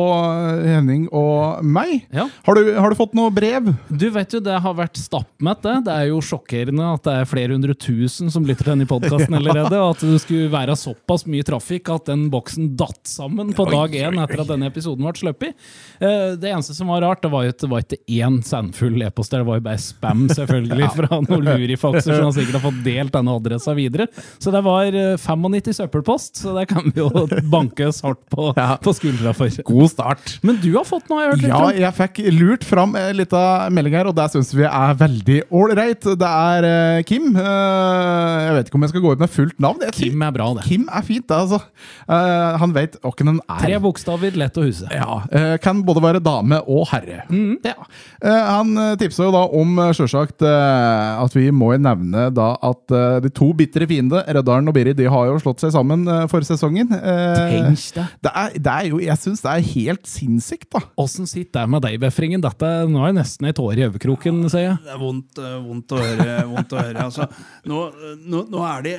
Henning 0.65 1.08
og 1.15 1.63
meg. 1.65 2.08
Ja. 2.13 2.28
Har, 2.48 2.58
du, 2.58 2.72
har, 2.78 2.91
du, 2.91 2.98
fått 3.00 3.15
noe 3.17 3.32
brev? 3.34 3.70
Du 3.89 4.08
vet 4.13 4.34
jo, 4.34 4.41
Det 4.43 4.58
har 4.63 4.78
vært 4.78 5.00
stappmett. 5.00 5.62
Det 5.63 5.76
Det 5.88 5.96
er 5.96 6.10
jo 6.12 6.22
sjokkerende 6.24 6.91
at 6.96 7.06
det 7.08 7.15
er 7.22 7.30
flere 7.30 7.56
hundre 7.56 7.76
tusen 7.78 8.32
som 8.34 8.46
lytter 8.48 8.67
til 8.67 8.76
denne 8.76 8.89
podkasten 8.89 9.38
allerede. 9.39 9.76
Og 9.78 9.96
at 9.96 10.06
det 10.06 10.22
skulle 10.24 10.52
være 10.54 10.78
såpass 10.80 11.28
mye 11.30 11.46
trafikk 11.48 11.91
at 11.93 12.10
den 12.12 12.28
boksen 12.34 12.74
datt 12.80 13.04
sammen 13.08 13.54
på 13.58 13.67
dag 13.70 13.96
én 13.98 14.20
etter 14.24 14.43
at 14.43 14.52
denne 14.52 14.70
episoden 14.72 15.06
ble 15.06 15.15
sluppet. 15.17 15.58
Eh, 16.00 16.36
det 16.39 16.52
eneste 16.52 16.76
som 16.78 16.91
var 16.91 17.04
rart, 17.06 17.22
det 17.24 17.32
var 17.34 17.46
jo 17.46 17.54
at 17.54 17.63
det 17.63 17.72
var 17.72 17.86
ikke 17.86 18.02
én 18.20 18.39
sandfull 18.46 19.02
e-post 19.06 19.34
der. 19.34 19.43
Det 19.43 19.50
var 19.50 19.62
jo 19.62 19.65
bare 19.67 19.84
spam, 19.84 20.26
selvfølgelig, 20.38 20.91
fra 20.98 21.22
noen 21.24 21.48
lurifakser 21.48 22.20
som 22.20 22.34
sikkert 22.36 22.60
har 22.60 22.65
fått 22.67 22.84
delt 22.86 23.15
denne 23.15 23.38
adressa 23.39 23.76
videre. 23.78 24.08
Så 24.39 24.54
det 24.54 24.63
var 24.65 24.91
95 24.91 25.60
eh, 25.62 25.78
søppelpost, 25.82 26.43
så 26.43 26.56
det 26.58 26.67
kan 26.72 26.89
vi 26.89 27.04
jo 27.04 27.12
banke 27.56 27.89
oss 27.89 28.04
hardt 28.06 28.24
på, 28.34 28.52
ja. 28.58 28.76
på 28.82 28.93
skuldra 28.96 29.34
for. 29.38 29.52
God 29.67 29.91
start. 29.91 30.38
Men 30.48 30.60
du 30.64 30.70
har 30.78 30.86
fått 30.88 31.10
noe, 31.12 31.24
jeg 31.26 31.30
har 31.30 31.42
hørt? 31.42 31.76
Ja, 31.76 31.88
jeg 31.88 31.96
fikk 31.98 32.20
lurt 32.38 32.64
fram 32.64 32.94
en 32.96 33.18
liten 33.18 33.74
melding 33.76 33.98
her, 33.98 34.08
og 34.08 34.16
det 34.16 34.30
syns 34.32 34.54
vi 34.56 34.64
er 34.64 34.94
veldig 34.96 35.40
ålreit. 35.60 36.08
Det 36.22 36.30
er 36.30 36.68
uh, 36.68 37.00
Kim. 37.08 37.34
Uh, 37.36 38.46
jeg 38.46 38.54
vet 38.56 38.70
ikke 38.70 38.80
om 38.80 38.86
jeg 38.86 38.94
skal 38.94 39.04
gå 39.04 39.14
ut 39.18 39.24
med 39.24 39.34
fullt 39.34 39.60
navn. 39.64 39.84
Kim 39.98 40.24
er 40.24 40.36
bra, 40.36 40.48
det. 40.56 40.64
Kim 40.70 40.86
er 40.88 41.04
fint, 41.04 41.34
altså. 41.36 41.60
Uh, 42.08 42.56
han 42.62 42.76
vet 42.76 42.96
åkken 43.04 43.34
han 43.34 43.42
er. 43.44 43.66
Tre 43.66 43.82
bokstaver, 43.84 44.38
lett 44.40 44.60
å 44.60 44.64
huske. 44.64 44.88
Ja, 44.94 45.20
Kan 45.64 45.82
både 45.86 46.02
være 46.04 46.22
dame 46.24 46.62
og 46.64 46.88
herre. 46.94 47.26
Mm. 47.28 47.58
Ja. 47.66 47.76
Han 48.24 48.72
tipsa 49.00 49.26
jo 49.28 49.34
da 49.34 49.44
om 49.58 49.76
sjølsagt 49.96 50.44
at 50.46 51.36
vi 51.36 51.50
må 51.56 51.74
nevne 51.82 52.28
da 52.34 52.48
at 52.66 52.94
de 53.24 53.32
to 53.36 53.50
bitre 53.58 53.88
fiende, 53.90 54.22
Røddalen 54.38 54.70
og 54.70 54.76
Biri, 54.78 54.96
de 54.98 55.08
har 55.12 55.28
jo 55.30 55.38
slått 55.42 55.64
seg 55.64 55.74
sammen 55.76 56.06
for 56.32 56.46
sesongen. 56.48 56.92
Tenk 56.94 57.84
det. 57.98 58.06
Det 58.24 58.34
er, 58.44 58.56
det 58.56 58.74
er 58.74 58.90
jo, 58.92 59.02
jeg 59.04 59.22
syns 59.22 59.44
det 59.44 59.54
er 59.54 59.68
helt 59.74 60.10
sinnssykt 60.10 60.37
sinnssykt, 60.38 60.69
da. 60.71 60.82
Åssen 60.97 61.28
sitter 61.28 61.65
det 61.65 61.71
med 61.71 61.84
deg, 61.84 61.97
Befringen? 62.02 62.41
Dette, 62.41 62.67
nå 62.89 63.02
er 63.04 63.13
det 63.13 63.21
nesten 63.21 63.47
et 63.50 63.60
år 63.60 63.78
i 63.78 63.86
øyekroken, 63.88 64.43
sier 64.52 64.65
jeg. 64.65 64.78
Det 64.86 64.93
er 64.93 65.02
vondt, 65.02 65.39
eh, 65.41 65.58
vondt 65.63 65.93
å 65.93 66.02
høre. 66.02 66.36
vondt 66.47 66.73
å 66.73 66.82
høre. 66.82 67.06
Altså, 67.08 67.28
nå, 67.65 67.82
nå, 68.26 68.43
nå, 68.52 68.63
er 68.67 68.86
de 68.86 68.93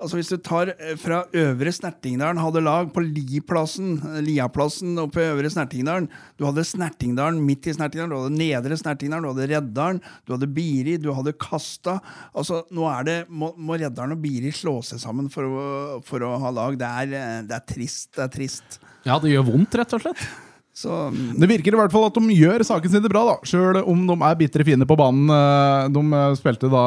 altså 0.00 0.16
Hvis 0.16 0.32
du 0.32 0.38
tar 0.38 0.72
eh, 0.74 0.96
fra 0.96 1.24
Øvre 1.32 1.72
Snertingdalen, 1.72 2.40
hadde 2.40 2.64
lag 2.64 2.90
på 2.92 3.04
Liplassen, 3.04 3.98
eh, 3.98 4.20
Liaplassen 4.26 4.98
oppe 4.98 5.22
i 5.22 5.30
Øvre 5.30 5.50
Snertingdalen. 5.52 6.08
Du 6.38 6.46
hadde 6.48 6.66
Snertingdalen 6.66 7.40
midt 7.44 7.70
i 7.70 7.76
Snertingdalen, 7.76 8.10
du 8.10 8.20
hadde 8.20 8.40
Nedre 8.40 8.80
Snertingdalen, 8.80 9.26
du 9.26 9.32
hadde 9.34 9.50
Reddalen, 9.54 10.02
du 10.26 10.34
hadde 10.34 10.50
Biri, 10.50 10.98
du 10.98 11.12
hadde 11.14 11.36
Kasta. 11.38 12.00
Altså, 12.34 12.64
nå 12.70 12.88
er 12.90 13.08
det, 13.08 13.18
må, 13.28 13.52
må 13.56 13.78
Reddalen 13.80 14.16
og 14.16 14.22
Biri 14.24 14.52
slå 14.54 14.80
seg 14.86 15.02
sammen 15.02 15.30
for 15.32 15.46
å, 15.46 15.64
for 16.06 16.26
å 16.26 16.36
ha 16.42 16.54
lag. 16.54 16.78
Det 16.80 16.94
er, 17.04 17.42
det 17.48 17.56
er 17.56 17.66
trist. 17.68 18.12
Det 18.16 18.26
er 18.26 18.32
trist. 18.32 18.80
Ja, 19.06 19.16
det 19.20 19.32
gjør 19.32 19.48
vondt, 19.54 19.76
rett 19.80 19.96
og 19.96 20.02
slett. 20.04 20.49
Så 20.72 20.88
mm, 21.10 21.34
Det 21.42 21.48
virker 21.50 21.74
i 21.74 21.78
hvert 21.80 21.92
fall 21.92 22.04
at 22.06 22.14
de 22.14 22.34
gjør 22.36 22.62
saken 22.64 22.92
sin 22.92 23.06
bra, 23.10 23.24
da, 23.26 23.34
sjøl 23.48 23.80
om 23.82 24.04
de 24.06 24.14
er 24.22 24.36
bitre 24.38 24.64
fine 24.66 24.86
på 24.88 24.96
banen. 24.98 25.26
Eh, 25.34 25.88
De 25.96 26.02
eh, 26.20 26.34
spilte 26.38 26.70
da 26.70 26.84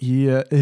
i 0.00 0.16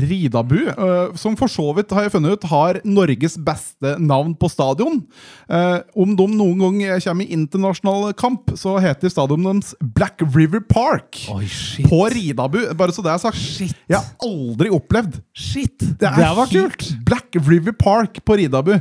Ridabu, 0.05 0.57
eh, 0.73 1.15
som 1.21 1.37
for 1.39 1.51
så 1.51 1.69
vidt, 1.77 1.95
har 1.95 2.07
jeg 2.09 2.15
funnet 2.17 2.35
ut, 2.35 2.47
har 2.51 2.81
Norges 2.85 3.39
beste 3.47 3.95
navn 4.03 4.35
på 4.39 4.51
stadion. 4.53 5.01
Eh, 5.49 5.79
Om 5.95 6.17
de 6.19 6.27
noen 6.35 6.59
gang 6.65 6.81
kommer 7.05 7.25
i 7.25 7.37
internasjonal 7.37 8.11
kamp, 8.19 8.53
så 8.59 8.77
heter 8.83 9.13
stadionet 9.13 9.45
deres 9.55 9.75
Black 9.95 10.25
River 10.35 10.61
Park. 10.67 11.23
Oi, 11.33 11.47
shit. 11.47 11.87
På 11.89 12.05
Ridabu, 12.11 12.59
bare 12.75 12.95
så 12.97 13.05
det 13.07 13.15
er 13.15 13.23
sagt. 13.23 13.41
Jeg 13.89 13.97
har 14.01 14.11
aldri 14.25 14.73
opplevd 14.75 15.21
Shit! 15.35 15.79
Det 16.01 16.09
er 16.11 16.35
var 16.37 16.51
kult! 16.51 16.91
Black 17.07 17.37
River 17.47 17.73
Park 17.79 18.21
på 18.27 18.37
Ridabu. 18.39 18.75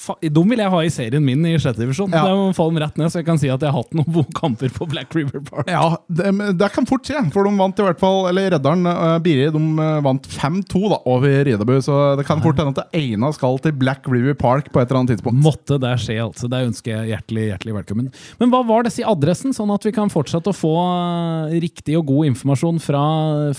De 0.00 0.42
vil 0.48 0.62
jeg 0.62 0.72
ha 0.72 0.80
i 0.84 0.90
serien 0.92 1.24
min 1.24 1.44
i 1.44 1.56
sjette 1.60 1.82
divisjon. 1.82 2.12
Ja. 2.14 2.22
Det 2.24 2.32
må 2.36 2.68
de 2.72 2.82
rett 2.82 2.96
ned, 3.00 3.12
så 3.12 3.20
jeg 3.20 3.26
kan 3.28 3.40
si 3.40 3.50
at 3.52 3.60
jeg 3.60 3.72
har 3.72 3.82
hatt 3.82 3.96
noen 3.96 4.08
gode 4.16 4.32
kamper 4.36 4.72
på 4.72 4.88
Black 4.90 5.12
River 5.16 5.42
Park. 5.44 5.68
Ja, 5.70 5.98
det, 6.08 6.32
det 6.60 6.70
kan 6.74 6.88
fort 6.88 7.04
skje, 7.06 7.20
for 7.34 7.46
de 7.46 7.52
vant 7.58 7.80
i 7.80 7.84
hvert 7.84 8.00
fall 8.00 8.30
Eller 8.30 8.50
Redderen, 8.54 8.86
uh, 8.88 9.18
Biri, 9.22 9.50
de 9.52 9.60
eh, 9.60 10.00
vant 10.04 10.26
5-2 10.30 10.82
da 10.94 11.00
over 11.10 11.44
Ridabu, 11.46 11.76
så 11.84 11.98
det 12.18 12.26
kan 12.28 12.42
fort 12.44 12.60
hende 12.60 12.74
at 12.74 12.82
det 12.90 13.02
ene 13.02 13.32
skal 13.36 13.60
til 13.62 13.76
Black 13.76 14.08
River 14.10 14.36
Park 14.38 14.72
på 14.72 14.80
et 14.80 14.88
eller 14.88 15.02
annet 15.02 15.16
tidspunkt. 15.16 15.42
Måtte 15.44 15.80
det 15.82 15.94
skje, 16.02 16.18
altså. 16.24 16.48
Det 16.50 16.64
ønsker 16.70 16.94
jeg 16.94 17.12
hjertelig 17.14 17.50
hjertelig 17.50 17.78
velkommen. 17.80 18.10
Men 18.40 18.52
hva 18.52 18.64
var 18.66 18.86
disse 18.86 19.04
i 19.04 19.08
adressen, 19.08 19.54
sånn 19.56 19.72
at 19.74 19.84
vi 19.86 19.94
kan 19.96 20.12
fortsette 20.12 20.52
å 20.52 20.56
få 20.56 20.74
eh, 20.80 21.56
riktig 21.62 21.98
og 22.00 22.08
god 22.10 22.32
informasjon 22.32 22.82
fra 22.82 23.04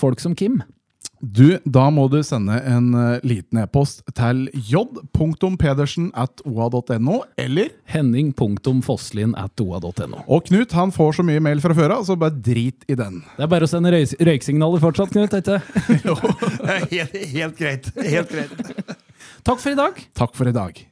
folk 0.00 0.22
som 0.22 0.36
Kim? 0.38 0.60
Du, 1.22 1.54
da 1.62 1.84
må 1.94 2.08
du 2.10 2.16
sende 2.26 2.56
en 2.66 2.88
eh, 2.98 3.20
liten 3.22 3.60
e-post 3.62 4.02
til 4.18 4.48
j.pedersen 4.58 6.08
at 6.18 6.42
oa.no, 6.42 7.20
eller 7.38 7.70
Henning.fosslin 7.94 9.36
at 9.38 9.62
oa.no. 9.62 10.24
Og 10.26 10.48
Knut 10.50 10.74
han 10.74 10.90
får 10.90 11.20
så 11.20 11.26
mye 11.26 11.42
mail 11.44 11.62
fra 11.62 11.76
før 11.78 11.94
av, 12.00 12.06
så 12.10 12.18
bare 12.18 12.34
drit 12.34 12.82
i 12.90 12.98
den. 12.98 13.20
Det 13.36 13.46
er 13.46 13.52
bare 13.54 13.68
å 13.68 13.70
sende 13.70 13.94
røy 13.94 14.02
røyksignaler 14.18 14.82
fortsatt, 14.82 15.14
Knut. 15.14 15.38
ikke? 15.38 15.60
helt, 16.96 17.18
helt 17.36 17.60
greit. 17.60 17.92
Helt 18.02 18.34
greit. 18.34 18.96
Takk 19.46 19.62
for 19.62 19.70
i 19.70 19.78
dag. 19.78 20.02
Takk 20.18 20.34
for 20.34 20.50
i 20.50 20.56
dag. 20.58 20.88